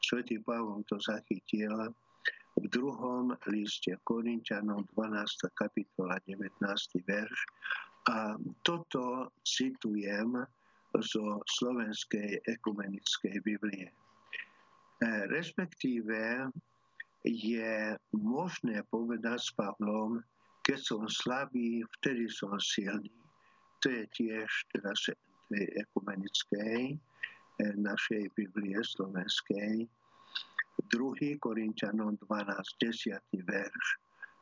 svätý 0.00 0.40
Pavol 0.40 0.80
to 0.88 0.96
zachytil 1.00 1.92
v 2.56 2.64
druhom 2.68 3.32
liste 3.48 3.96
Korintianom 4.04 4.84
12. 4.96 5.52
kapitola 5.56 6.20
19. 6.28 6.60
verš 7.08 7.40
a 8.12 8.36
toto 8.66 9.30
citujem 9.46 10.36
zo 11.00 11.40
slovenskej 11.48 12.44
ekumenickej 12.44 13.40
Biblie. 13.40 13.88
E, 13.88 13.94
respektíve 15.32 16.50
je 17.24 17.96
možné 18.12 18.84
povedať 18.90 19.38
s 19.38 19.50
Pavlom, 19.54 20.20
keď 20.66 20.78
som 20.82 21.02
slabý, 21.08 21.86
vtedy 21.98 22.28
som 22.28 22.58
silný. 22.60 23.21
To 23.82 23.86
je 23.90 24.06
tiež 24.14 24.50
teda 24.70 24.94
tej 25.50 25.66
ekumenickej 25.84 26.94
e, 26.94 26.96
našej 27.76 28.30
Biblie 28.38 28.78
slovenskej. 28.78 29.84
2. 30.88 31.42
Korintianom 31.42 32.16
12, 32.24 32.78
10. 32.80 33.18
verš. 33.44 33.86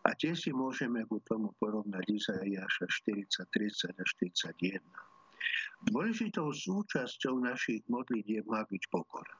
A 0.07 0.17
tie 0.17 0.33
si 0.33 0.53
môžeme 0.53 1.05
ku 1.09 1.21
tomu 1.25 1.53
porovnať 1.61 2.05
Izaiáša 2.09 2.87
40, 3.09 3.49
30 3.49 4.01
a 4.01 4.05
41. 4.57 4.81
Dôležitou 5.89 6.53
súčasťou 6.53 7.41
našich 7.41 7.85
modlitieb 7.89 8.45
má 8.45 8.65
byť 8.69 8.83
pokora. 8.93 9.37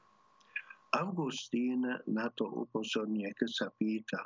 Augustín 0.97 1.87
na 2.09 2.27
to 2.35 2.51
upozornie, 2.51 3.31
keď 3.37 3.51
sa 3.53 3.69
pýta, 3.79 4.21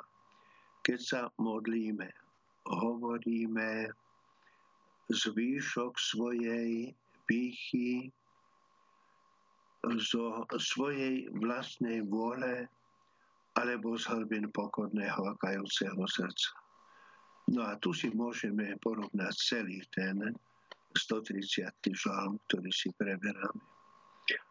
keď 0.81 0.99
sa 0.99 1.21
modlíme, 1.37 2.09
hovoríme 2.67 3.91
zvýšok 5.09 5.93
svojej 5.97 6.93
pýchy 7.25 8.09
zo 9.85 10.49
svojej 10.57 11.29
vlastnej 11.37 12.01
vôle 12.09 12.65
alebo 13.55 13.95
z 13.95 14.09
hlbin 14.09 14.49
pokorného 14.49 15.21
a 15.29 15.37
kajúceho 15.37 16.01
srdca. 16.09 16.51
No 17.53 17.61
a 17.69 17.77
tu 17.77 17.93
si 17.93 18.09
môžeme 18.09 18.73
porovnať 18.81 19.33
celý 19.37 19.85
ten 19.93 20.17
130. 20.97 21.69
žalm, 21.93 22.41
ktorý 22.49 22.71
si 22.73 22.89
preberáme. 22.97 23.61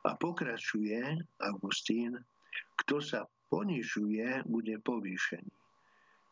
A 0.06 0.14
pokračuje 0.14 1.18
Augustín, 1.42 2.14
kto 2.84 3.02
sa 3.02 3.26
ponižuje, 3.50 4.46
bude 4.46 4.78
povýšený. 4.86 5.63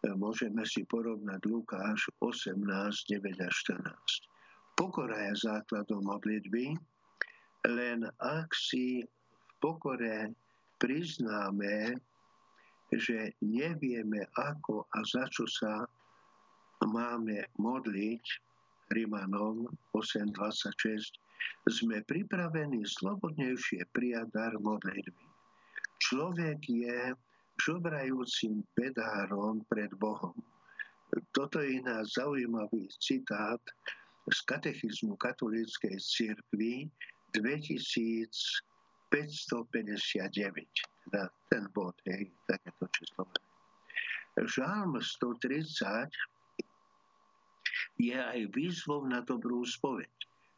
Môžeme 0.03 0.67
si 0.67 0.83
porovnať 0.83 1.47
Lukáš 1.47 2.11
18, 2.19 2.59
9 2.59 3.39
a 3.39 3.51
14. 3.51 3.87
Pokora 4.75 5.31
je 5.31 5.47
základom 5.47 6.03
modlitby, 6.03 6.75
len 7.71 8.03
ak 8.19 8.51
si 8.51 9.07
v 9.07 9.53
pokore 9.63 10.35
priznáme, 10.83 11.95
že 12.91 13.31
nevieme 13.39 14.27
ako 14.35 14.91
a 14.91 15.07
za 15.07 15.23
čo 15.31 15.47
sa 15.47 15.87
máme 16.83 17.47
modliť, 17.63 18.25
Rimanom 18.91 19.71
8.26, 19.95 21.17
sme 21.71 22.03
pripravení 22.05 22.83
slobodnejšie 22.83 23.87
prijať 23.95 24.27
dar 24.35 24.59
modlitby. 24.59 25.27
Človek 26.03 26.59
je 26.67 27.15
žobrajúcim 27.63 28.67
bedárom 28.75 29.63
pred 29.71 29.95
Bohom. 29.95 30.35
Toto 31.31 31.61
je 31.61 31.79
ináč 31.79 32.17
zaujímavý 32.19 32.89
citát 32.99 33.61
z 34.27 34.39
katechizmu 34.49 35.17
katolíckej 35.17 36.01
cirkvi 36.01 36.91
2559. 37.37 39.13
Teda 41.05 41.29
ten 41.53 41.69
bod, 41.75 41.95
hej, 42.09 42.33
takéto 42.49 42.87
číslo. 42.97 43.29
Žalm 44.41 44.97
130 44.97 46.09
je 48.01 48.17
aj 48.17 48.41
výzvou 48.57 49.05
na 49.05 49.21
dobrú 49.21 49.61
spoveď 49.69 50.09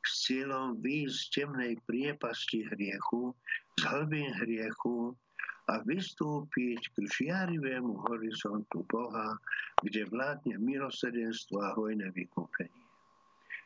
s 0.05 0.28
cieľom 0.28 0.78
výjsť 0.84 1.16
z 1.16 1.30
temnej 1.32 1.74
priepasti 1.88 2.68
hriechu, 2.70 3.34
z 3.80 3.82
hlbín 3.88 4.30
hriechu 4.36 5.16
a 5.65 5.81
vystúpiť 5.81 6.93
k 6.93 6.97
žiarivému 7.09 8.05
horizontu 8.05 8.85
Boha, 8.85 9.41
kde 9.81 10.05
vládne 10.12 10.61
milosrdenstvo 10.61 11.57
a 11.65 11.73
hojné 11.73 12.12
vykúpenie. 12.12 12.85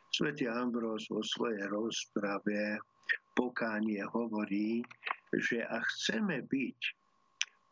Svetý 0.09 0.47
Ambrós 0.49 1.05
vo 1.11 1.21
svojej 1.21 1.67
rozprave 1.69 2.79
pokánie 3.35 4.01
hovorí, 4.09 4.81
že 5.35 5.61
ak 5.61 5.85
chceme 5.85 6.41
byť 6.47 6.79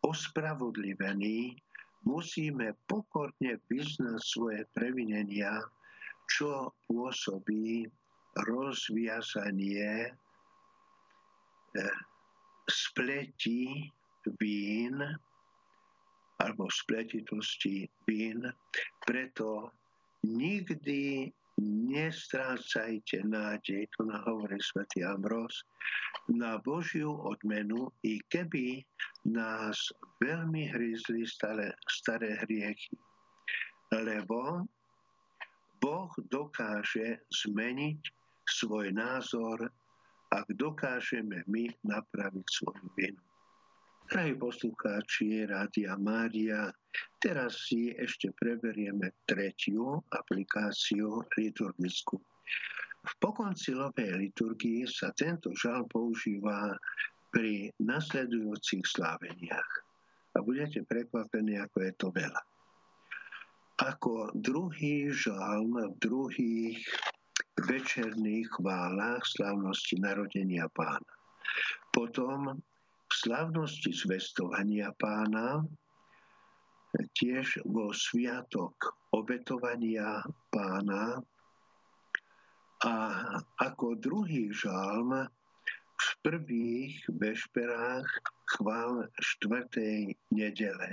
ospravodlivení, 0.06 1.58
musíme 2.06 2.78
pokorne 2.86 3.58
vyznať 3.72 4.20
svoje 4.22 4.62
previnenia, 4.76 5.66
čo 6.28 6.76
pôsobí 6.86 7.88
rozviazanie 8.38 10.06
e, 10.06 10.12
spletí 12.70 13.90
vín 14.36 15.00
alebo 16.38 16.70
spletitosti 16.70 17.90
vín. 18.06 18.46
Preto 19.02 19.72
nikdy 20.28 21.32
nestrácajte 21.90 23.26
nádej, 23.26 23.90
to 23.98 24.06
nám 24.06 24.22
hovorí 24.30 24.62
svätý 24.62 25.02
Ambros, 25.02 25.66
na 26.30 26.62
Božiu 26.62 27.18
odmenu, 27.18 27.90
i 28.06 28.22
keby 28.30 28.86
nás 29.26 29.90
veľmi 30.22 30.70
hryzli 30.70 31.26
staré, 31.26 31.74
staré 31.90 32.38
hriechy. 32.46 32.94
Lebo 33.90 34.70
Boh 35.82 36.12
dokáže 36.30 37.26
zmeniť 37.32 38.02
svoj 38.46 38.94
názor, 38.94 39.72
ak 40.30 40.46
dokážeme 40.60 41.42
my 41.48 41.72
napraviť 41.88 42.46
svoju 42.52 42.86
vinu. 43.00 43.27
Drahí 44.08 44.40
poslucháči 44.40 45.44
Rádia 45.52 46.00
Mária, 46.00 46.72
teraz 47.20 47.68
si 47.68 47.92
ešte 47.92 48.32
preberieme 48.40 49.12
tretiu 49.28 50.00
aplikáciu 50.16 51.28
liturgickú. 51.36 52.16
V 53.04 53.12
pokoncilovej 53.20 54.16
liturgii 54.16 54.88
sa 54.88 55.12
tento 55.12 55.52
žal 55.60 55.84
používa 55.92 56.72
pri 57.36 57.68
nasledujúcich 57.84 58.88
sláveniach. 58.88 59.72
A 60.34 60.38
budete 60.40 60.88
prekvapení, 60.88 61.60
ako 61.60 61.78
je 61.84 61.92
to 62.00 62.08
veľa. 62.16 62.44
Ako 63.92 64.32
druhý 64.40 65.12
žalm 65.12 65.84
v 65.84 65.96
druhých 66.00 66.80
večerných 67.60 68.56
chválach 68.56 69.28
slávnosti 69.28 70.00
narodenia 70.00 70.72
pána. 70.72 71.12
Potom 71.92 72.56
v 73.08 73.14
slávnosti 73.16 73.96
zvestovania 73.96 74.92
pána 75.00 75.64
tiež 77.18 77.62
vo 77.66 77.94
sviatok 77.94 78.74
obetovania 79.14 80.22
pána 80.54 81.22
a 82.86 82.94
ako 83.58 83.98
druhý 83.98 84.54
žalm 84.54 85.26
v 85.98 86.08
prvých 86.22 86.94
vešperách 87.10 88.06
chvál 88.54 89.10
štvrtej 89.18 90.14
nedele. 90.30 90.92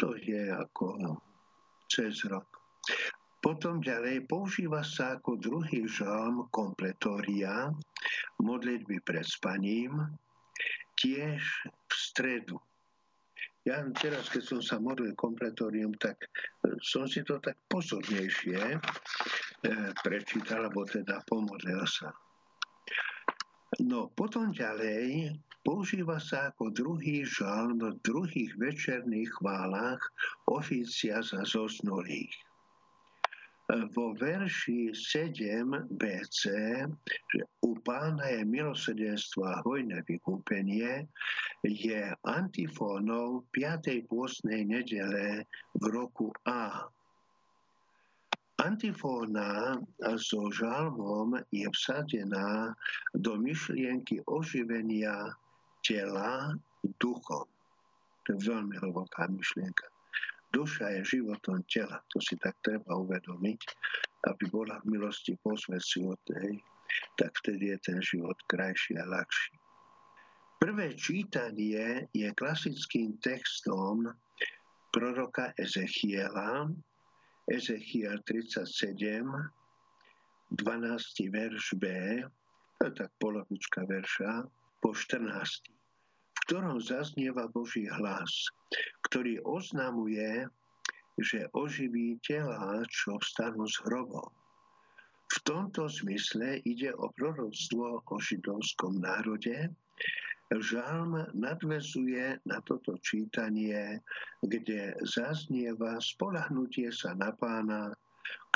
To 0.00 0.16
je 0.16 0.48
ako 0.48 1.20
cez 1.92 2.24
rok. 2.24 2.48
Potom 3.44 3.84
ďalej 3.84 4.24
používa 4.24 4.80
sa 4.80 5.20
ako 5.20 5.36
druhý 5.36 5.84
žalm 5.84 6.48
kompletória, 6.48 7.68
modlitby 8.40 9.04
pred 9.04 9.20
spaním, 9.20 10.00
tiež 10.96 11.44
v 11.68 11.92
stredu. 11.92 12.56
Ja 13.68 13.84
teraz, 14.00 14.32
keď 14.32 14.42
som 14.48 14.60
sa 14.64 14.76
modlil 14.80 15.12
kompletórium, 15.12 15.92
tak 16.00 16.16
e, 16.24 16.28
som 16.80 17.04
si 17.04 17.20
to 17.20 17.36
tak 17.40 17.60
pozornejšie 17.68 18.60
e, 18.60 18.78
prečítal, 20.00 20.64
alebo 20.64 20.88
teda 20.88 21.20
pomodlil 21.28 21.84
sa. 21.84 22.16
No 23.84 24.08
potom 24.12 24.56
ďalej 24.56 25.36
používa 25.64 26.16
sa 26.16 26.48
ako 26.48 26.72
druhý 26.72 27.28
žalm 27.28 27.76
v 27.76 28.00
druhých 28.00 28.56
večerných 28.56 29.36
chválach 29.36 30.00
oficia 30.48 31.20
za 31.20 31.44
zosnulých. 31.44 32.32
Vo 33.68 34.12
verši 34.12 34.92
7 34.92 35.88
BC, 35.88 36.42
že 37.32 37.40
u 37.64 37.72
pána 37.80 38.28
je 38.28 38.44
milosrdenstvo 38.44 39.40
a 39.48 39.64
hojné 39.64 40.04
vykúpenie, 40.04 41.08
je 41.64 42.02
antifónou 42.28 43.48
5. 43.56 44.04
pôstnej 44.04 44.68
nedele 44.68 45.48
v 45.80 45.84
roku 45.88 46.28
A. 46.44 46.84
Antifóna 48.60 49.80
so 50.20 50.46
žalmom 50.52 51.40
je 51.50 51.66
vsadená 51.74 52.76
do 53.16 53.34
myšlienky 53.40 54.22
oživenia 54.28 55.34
tela 55.82 56.54
duchom. 57.00 57.48
To 58.24 58.28
je 58.32 58.38
veľmi 58.44 58.76
hlboká 58.78 59.26
myšlienka. 59.28 59.93
Duša 60.54 60.86
je 60.94 61.18
životom 61.18 61.66
tela, 61.66 61.98
to 62.14 62.22
si 62.22 62.38
tak 62.38 62.54
treba 62.62 62.94
uvedomiť, 62.94 63.62
aby 64.30 64.44
bola 64.54 64.78
v 64.86 64.94
milosti 64.94 65.34
posvedcujúcej, 65.42 66.62
tak 67.18 67.34
vtedy 67.42 67.74
je 67.74 67.78
ten 67.82 67.98
život 67.98 68.38
krajší 68.46 68.94
a 69.02 69.04
ľahší. 69.10 69.58
Prvé 70.62 70.94
čítanie 70.94 72.06
je 72.14 72.30
klasickým 72.38 73.18
textom 73.18 74.06
proroka 74.94 75.50
Ezechiela, 75.58 76.70
Ezechiel 77.50 78.22
37, 78.22 79.26
12. 80.54 81.34
verš 81.34 81.66
B, 81.82 81.84
to 82.78 82.82
je 82.86 82.92
tak 82.94 83.10
polovička 83.18 83.82
verša, 83.90 84.46
po 84.78 84.94
14 84.94 85.73
ktorom 86.44 86.76
zaznieva 86.80 87.48
Boží 87.48 87.88
hlas, 87.88 88.52
ktorý 89.08 89.40
oznamuje, 89.44 90.44
že 91.16 91.46
oživí 91.54 92.18
tela, 92.20 92.82
čo 92.90 93.16
vstanú 93.22 93.64
z 93.70 93.76
hrobov. 93.86 94.34
V 95.34 95.36
tomto 95.42 95.88
zmysle 95.88 96.62
ide 96.62 96.92
o 96.94 97.10
proroctvo 97.16 98.04
o 98.06 98.16
židovskom 98.20 99.02
národe. 99.02 99.72
Žalm 100.52 101.32
nadvezuje 101.34 102.38
na 102.44 102.60
toto 102.62 102.94
čítanie, 103.00 103.98
kde 104.44 104.94
zaznieva 105.02 105.98
spolahnutie 105.98 106.92
sa 106.92 107.16
na 107.16 107.32
pána, 107.34 107.96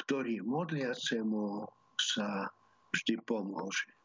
ktorý 0.05 0.45
modliacemu 0.45 1.67
sa 1.99 2.47
vždy 2.95 3.17
pomôže. 3.27 3.98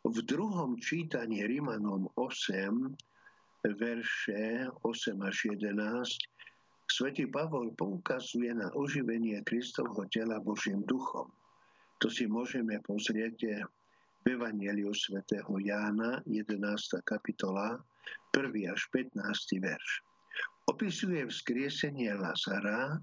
V 0.00 0.24
druhom 0.24 0.80
čítaní 0.80 1.44
Rimanom 1.44 2.08
8, 2.16 2.96
verše 3.76 4.72
8 4.80 5.22
až 5.22 5.36
11, 5.52 6.08
svätý 6.88 7.28
Pavol 7.28 7.76
poukazuje 7.76 8.48
na 8.56 8.72
oživenie 8.72 9.44
Kristovho 9.44 10.08
tela 10.08 10.40
Božím 10.40 10.80
duchom. 10.88 11.28
To 12.00 12.08
si 12.08 12.24
môžeme 12.24 12.80
pozrieť 12.80 13.68
v 14.24 14.40
Evangeliu 14.40 14.88
svätého 14.96 15.52
Jána, 15.60 16.24
11. 16.24 16.56
kapitola, 17.04 17.76
1. 18.32 18.72
až 18.72 18.80
15. 18.96 19.20
verš. 19.60 19.90
Opisuje 20.64 21.28
vzkriesenie 21.28 22.16
Lazara, 22.16 22.96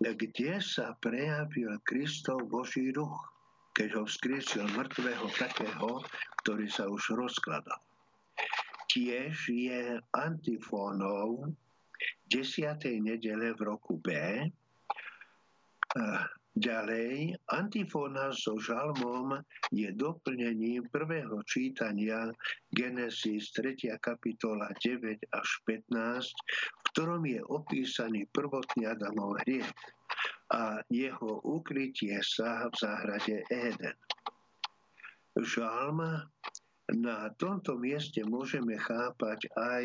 kde 0.00 0.64
sa 0.64 0.96
prejavil 0.96 1.76
Kristov 1.84 2.48
Boží 2.48 2.88
duch 2.88 3.35
keď 3.76 3.88
ho 4.00 4.02
vzkriesil 4.08 4.64
mŕtvého 4.72 5.28
takého, 5.36 6.00
ktorý 6.40 6.66
sa 6.72 6.88
už 6.88 7.12
rozkladal. 7.12 7.76
Tiež 8.88 9.52
je 9.52 10.00
antifónou 10.16 11.52
10. 12.32 12.80
nedele 13.04 13.52
v 13.52 13.60
roku 13.60 14.00
B. 14.00 14.16
Ďalej, 16.56 17.36
antifóna 17.52 18.32
so 18.32 18.56
žalmom 18.56 19.44
je 19.68 19.92
doplnením 19.92 20.88
prvého 20.88 21.44
čítania 21.44 22.32
Genesis 22.72 23.52
3. 23.52 23.92
kapitola 24.00 24.72
9 24.80 25.20
až 25.36 25.48
15, 25.68 26.24
v 26.24 26.86
ktorom 26.96 27.28
je 27.28 27.44
opísaný 27.44 28.24
prvotný 28.32 28.88
Adamov 28.88 29.36
hriech 29.44 29.68
a 30.52 30.78
jeho 30.86 31.42
ukrytie 31.42 32.18
sa 32.22 32.70
v 32.70 32.74
záhrade 32.78 33.42
Éden. 33.50 33.98
Žalm 35.36 36.00
na 36.86 37.34
tomto 37.34 37.74
mieste 37.74 38.22
môžeme 38.22 38.78
chápať 38.78 39.50
aj 39.58 39.84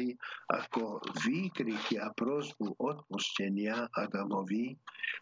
ako 0.54 1.02
výkriky 1.26 1.98
a 1.98 2.14
prozbu 2.14 2.78
odpustenia 2.78 3.90
Adamovi, 3.98 4.78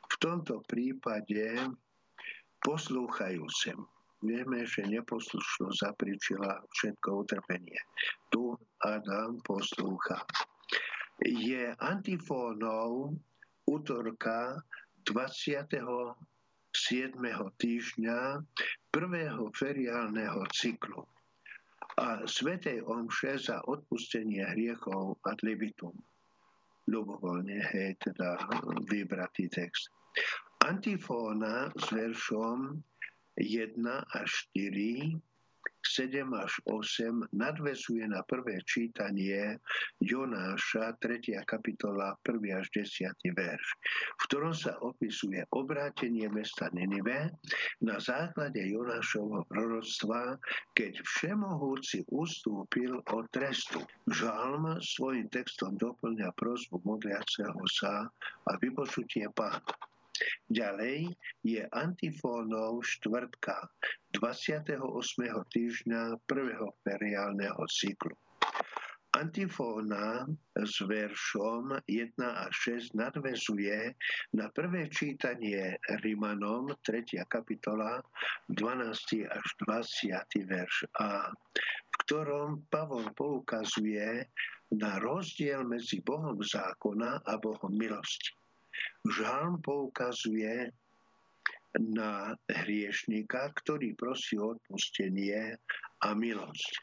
v 0.10 0.16
tomto 0.20 0.60
prípade 0.68 1.56
poslúchajúcemu. 2.60 3.88
Vieme, 4.20 4.68
že 4.68 4.84
neposlušnosť 4.84 5.80
zapričila 5.80 6.60
všetko 6.76 7.24
utrpenie. 7.24 7.80
Tu 8.28 8.52
Adam 8.84 9.40
poslúcha. 9.40 10.20
Je 11.24 11.72
antifónou 11.80 13.16
útorka 13.64 14.60
27. 15.06 16.20
týždňa 17.60 18.20
prvého 18.92 19.44
feriálneho 19.54 20.42
cyklu 20.52 21.04
a 22.00 22.24
Svetej 22.24 22.84
Omše 22.88 23.36
za 23.40 23.60
odpustenie 23.68 24.44
hriechov 24.56 25.20
ad 25.28 25.44
libitum. 25.44 25.92
Ľubovoľne, 26.88 27.60
hej, 27.76 28.00
teda 28.02 28.40
vybratý 28.88 29.52
text. 29.52 29.92
Antifóna 30.64 31.70
s 31.76 31.92
veršom 31.92 32.80
1 33.36 33.84
až 34.16 34.30
4 34.56 35.29
7 35.84 36.28
až 36.36 36.54
8 36.68 37.32
nadvezuje 37.32 38.04
na 38.08 38.22
prvé 38.28 38.60
čítanie 38.68 39.58
Jonáša 40.04 40.96
3. 41.00 41.44
kapitola 41.48 42.16
1. 42.24 42.60
až 42.60 42.68
10. 42.76 43.10
verš, 43.36 43.68
v 44.20 44.22
ktorom 44.28 44.54
sa 44.54 44.76
opisuje 44.84 45.44
obrátenie 45.56 46.28
mesta 46.28 46.68
Ninive 46.76 47.32
na 47.84 47.98
základe 47.98 48.60
Jonášovho 48.60 49.48
proroctva, 49.48 50.38
keď 50.76 51.00
všemohúci 51.04 52.04
ustúpil 52.12 53.00
od 53.12 53.26
trestu. 53.32 53.80
Žalm 54.12 54.80
svojim 54.84 55.28
textom 55.32 55.80
doplňa 55.80 56.36
prozbu 56.36 56.84
modliaceho 56.84 57.60
sa 57.72 58.08
a 58.48 58.52
vypočutie 58.60 59.28
pána. 59.32 59.89
Ďalej 60.50 61.14
je 61.44 61.62
antifónou 61.70 62.82
štvrtka 62.82 63.70
28. 64.16 64.80
týždňa 65.54 66.02
prvého 66.26 66.74
feriálneho 66.82 67.62
cyklu. 67.70 68.16
Antifóna 69.10 70.24
s 70.54 70.86
veršom 70.86 71.82
1 71.90 72.14
a 72.22 72.46
6 72.54 72.94
nadvezuje 72.94 73.98
na 74.38 74.48
prvé 74.54 74.86
čítanie 74.86 75.76
Rimanom 76.06 76.72
3. 76.86 77.18
kapitola 77.26 78.06
12. 78.54 79.26
až 79.26 79.48
20. 79.66 80.14
verš 80.46 80.88
a 81.02 81.26
v 81.68 81.94
ktorom 82.06 82.70
Pavol 82.70 83.10
poukazuje 83.18 84.30
na 84.78 85.02
rozdiel 85.02 85.66
medzi 85.66 86.06
Bohom 86.06 86.38
zákona 86.38 87.26
a 87.26 87.34
Bohom 87.42 87.74
milosti. 87.74 88.39
Žalm 89.06 89.62
poukazuje 89.62 90.72
na 91.78 92.34
hriešnika, 92.50 93.54
ktorý 93.62 93.94
prosí 93.94 94.42
o 94.42 94.58
odpustenie 94.58 95.54
a 96.02 96.08
milosť. 96.18 96.74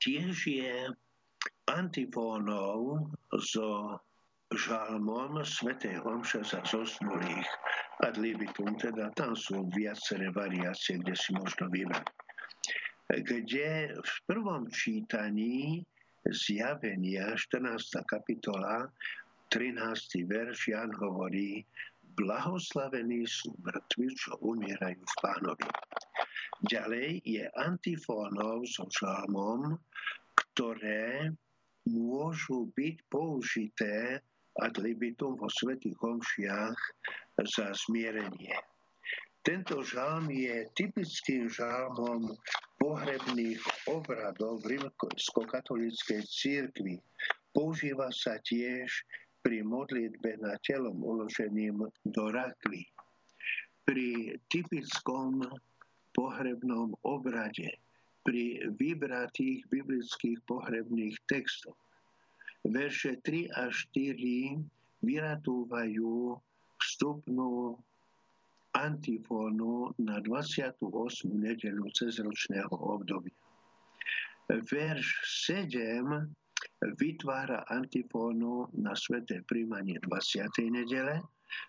Tiež 0.00 0.34
je 0.48 0.90
antifónou 1.70 3.06
so 3.38 4.00
žalmom 4.50 5.38
Svetej 5.46 6.02
Homša 6.02 6.42
za 6.42 6.60
zosnulých 6.66 7.46
ad 8.02 8.18
libitum, 8.18 8.74
teda 8.74 9.14
tam 9.14 9.38
sú 9.38 9.70
viaceré 9.70 10.34
variácie, 10.34 10.98
kde 10.98 11.14
si 11.14 11.30
možno 11.36 11.70
vybrať. 11.70 12.06
Kde 13.10 13.94
v 13.94 14.14
prvom 14.26 14.66
čítaní 14.72 15.86
zjavenia 16.26 17.38
14. 17.38 18.02
kapitola 18.10 18.90
13. 19.50 20.30
verš 20.30 20.70
Jan 20.70 20.94
hovorí, 20.94 21.66
blahoslavení 22.14 23.26
sú 23.26 23.50
mŕtvi, 23.66 24.06
čo 24.14 24.38
umierajú 24.46 25.02
v 25.02 25.14
pánovi. 25.18 25.68
Ďalej 26.70 27.18
je 27.26 27.44
antifónov 27.58 28.62
so 28.70 28.86
žalmom, 28.86 29.74
ktoré 30.38 31.34
môžu 31.82 32.70
byť 32.78 32.96
použité 33.10 34.22
ad 34.62 34.78
libitum 34.78 35.34
vo 35.34 35.50
svetých 35.50 35.98
homšiach 35.98 36.78
za 37.42 37.74
zmierenie. 37.74 38.54
Tento 39.40 39.80
žalm 39.80 40.28
je 40.28 40.68
typickým 40.76 41.48
žalmom 41.48 42.38
pohrebných 42.76 43.58
obradov 43.88 44.60
v 44.62 44.76
rímsko-katolíckej 44.76 46.22
církvi. 46.28 47.00
Používa 47.56 48.12
sa 48.12 48.36
tiež 48.44 48.92
pri 49.40 49.64
modlitbe 49.64 50.40
na 50.44 50.56
telom 50.60 51.00
uloženým 51.00 51.80
do 52.08 52.24
rakvy, 52.28 52.84
pri 53.88 54.36
typickom 54.52 55.42
pohrebnom 56.12 56.92
obrade, 57.02 57.80
pri 58.20 58.68
vybratých 58.76 59.64
biblických 59.72 60.38
pohrebných 60.44 61.16
textoch. 61.24 61.78
Verše 62.68 63.16
3 63.24 63.48
a 63.56 63.72
4 63.72 64.60
vyratúvajú 65.00 66.36
vstupnú 66.76 67.80
antifónu 68.76 69.90
na 69.98 70.20
28. 70.22 70.84
nedelu 71.32 71.84
cezročného 71.96 72.76
obdobia. 72.76 73.34
Verš 74.50 75.06
7 75.48 76.28
vytvára 76.80 77.68
antifónu 77.68 78.68
na 78.72 78.96
sveté 78.96 79.44
príjmanie 79.44 80.00
20. 80.00 80.48
nedele 80.72 81.20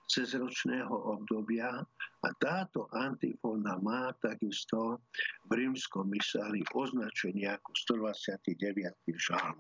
cezročného 0.08 0.94
obdobia 0.94 1.82
a 2.22 2.30
táto 2.38 2.86
antifóna 2.94 3.82
má 3.82 4.14
takisto 4.22 5.02
v 5.50 5.66
rímskom 5.66 6.14
mysali 6.14 6.62
označenie 6.78 7.50
ako 7.50 7.74
129. 7.98 8.94
žalm. 9.18 9.58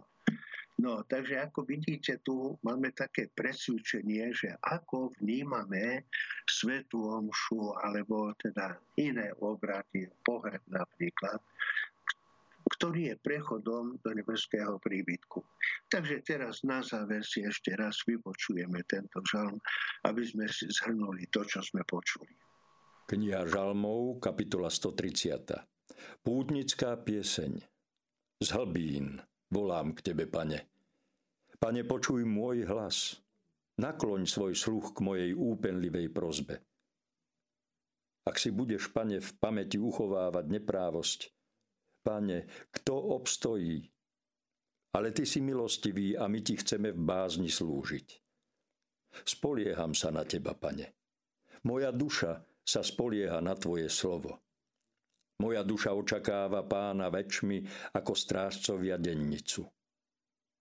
No, 0.81 1.05
takže 1.05 1.37
ako 1.37 1.61
vidíte, 1.69 2.25
tu 2.25 2.57
máme 2.65 2.89
také 2.97 3.29
presvedčenie, 3.37 4.33
že 4.33 4.57
ako 4.65 5.13
vnímame 5.21 6.09
svetú 6.49 7.05
omšu 7.21 7.77
alebo 7.85 8.33
teda 8.41 8.81
iné 8.97 9.29
obrady, 9.45 10.09
pohreb 10.25 10.63
napríklad, 10.65 11.37
ktorý 12.71 13.11
je 13.11 13.15
prechodom 13.19 13.99
do 13.99 14.09
nebeského 14.15 14.79
príbytku. 14.79 15.43
Takže 15.91 16.23
teraz 16.23 16.63
na 16.63 16.79
záver 16.79 17.27
si 17.27 17.43
ešte 17.43 17.75
raz 17.75 17.99
vypočujeme 18.07 18.79
tento 18.87 19.19
žalm, 19.27 19.59
aby 20.07 20.23
sme 20.23 20.47
si 20.47 20.71
zhrnuli 20.71 21.27
to, 21.27 21.43
čo 21.43 21.59
sme 21.59 21.83
počuli. 21.83 22.31
Kniha 23.11 23.43
žalmov, 23.43 24.23
kapitola 24.23 24.71
130. 24.71 26.23
Pútnická 26.23 26.95
pieseň. 26.95 27.59
Z 28.41 28.47
hlbín 28.55 29.19
volám 29.51 29.91
k 29.91 29.99
Tebe, 30.11 30.25
Pane. 30.31 30.71
Pane, 31.59 31.85
počuj 31.85 32.23
môj 32.25 32.65
hlas. 32.65 33.19
Nakloň 33.77 34.25
svoj 34.25 34.53
sluch 34.55 34.97
k 34.97 35.03
mojej 35.03 35.31
úpenlivej 35.35 36.09
prozbe. 36.09 36.63
Ak 38.25 38.39
si 38.39 38.49
budeš, 38.49 38.89
Pane, 38.89 39.19
v 39.19 39.31
pamäti 39.37 39.77
uchovávať 39.77 40.45
neprávosť, 40.47 41.19
Pane, 42.01 42.49
kto 42.73 42.97
obstojí? 42.97 43.89
Ale 44.91 45.11
Ty 45.11 45.25
si 45.25 45.39
milostivý 45.41 46.17
a 46.17 46.27
my 46.27 46.41
Ti 46.41 46.55
chceme 46.59 46.91
v 46.91 46.99
bázni 46.99 47.47
slúžiť. 47.47 48.07
Spolieham 49.23 49.95
sa 49.95 50.11
na 50.11 50.25
Teba, 50.25 50.57
Pane. 50.57 50.97
Moja 51.63 51.93
duša 51.93 52.41
sa 52.65 52.81
spolieha 52.81 53.37
na 53.43 53.53
Tvoje 53.53 53.85
slovo. 53.91 54.41
Moja 55.41 55.65
duša 55.65 55.93
očakáva 55.97 56.65
pána 56.69 57.09
väčšmi 57.09 57.65
ako 57.97 58.13
strážcovia 58.13 59.01
dennicu. 59.01 59.65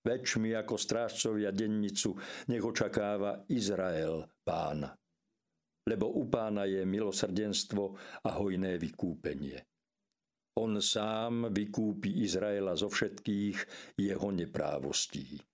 Väčšmi 0.01 0.57
ako 0.57 0.81
strážcovia 0.81 1.53
dennicu 1.53 2.17
nech 2.49 2.65
očakáva 2.65 3.45
Izrael 3.53 4.25
pána. 4.41 4.97
Lebo 5.85 6.17
u 6.17 6.29
pána 6.33 6.65
je 6.65 6.85
milosrdenstvo 6.89 7.97
a 8.25 8.29
hojné 8.41 8.81
vykúpenie. 8.81 9.70
On 10.59 10.83
sám 10.83 11.55
vykúpi 11.55 12.27
Izraela 12.27 12.75
zo 12.75 12.91
všetkých 12.91 13.57
jeho 13.97 14.29
neprávostí. 14.35 15.50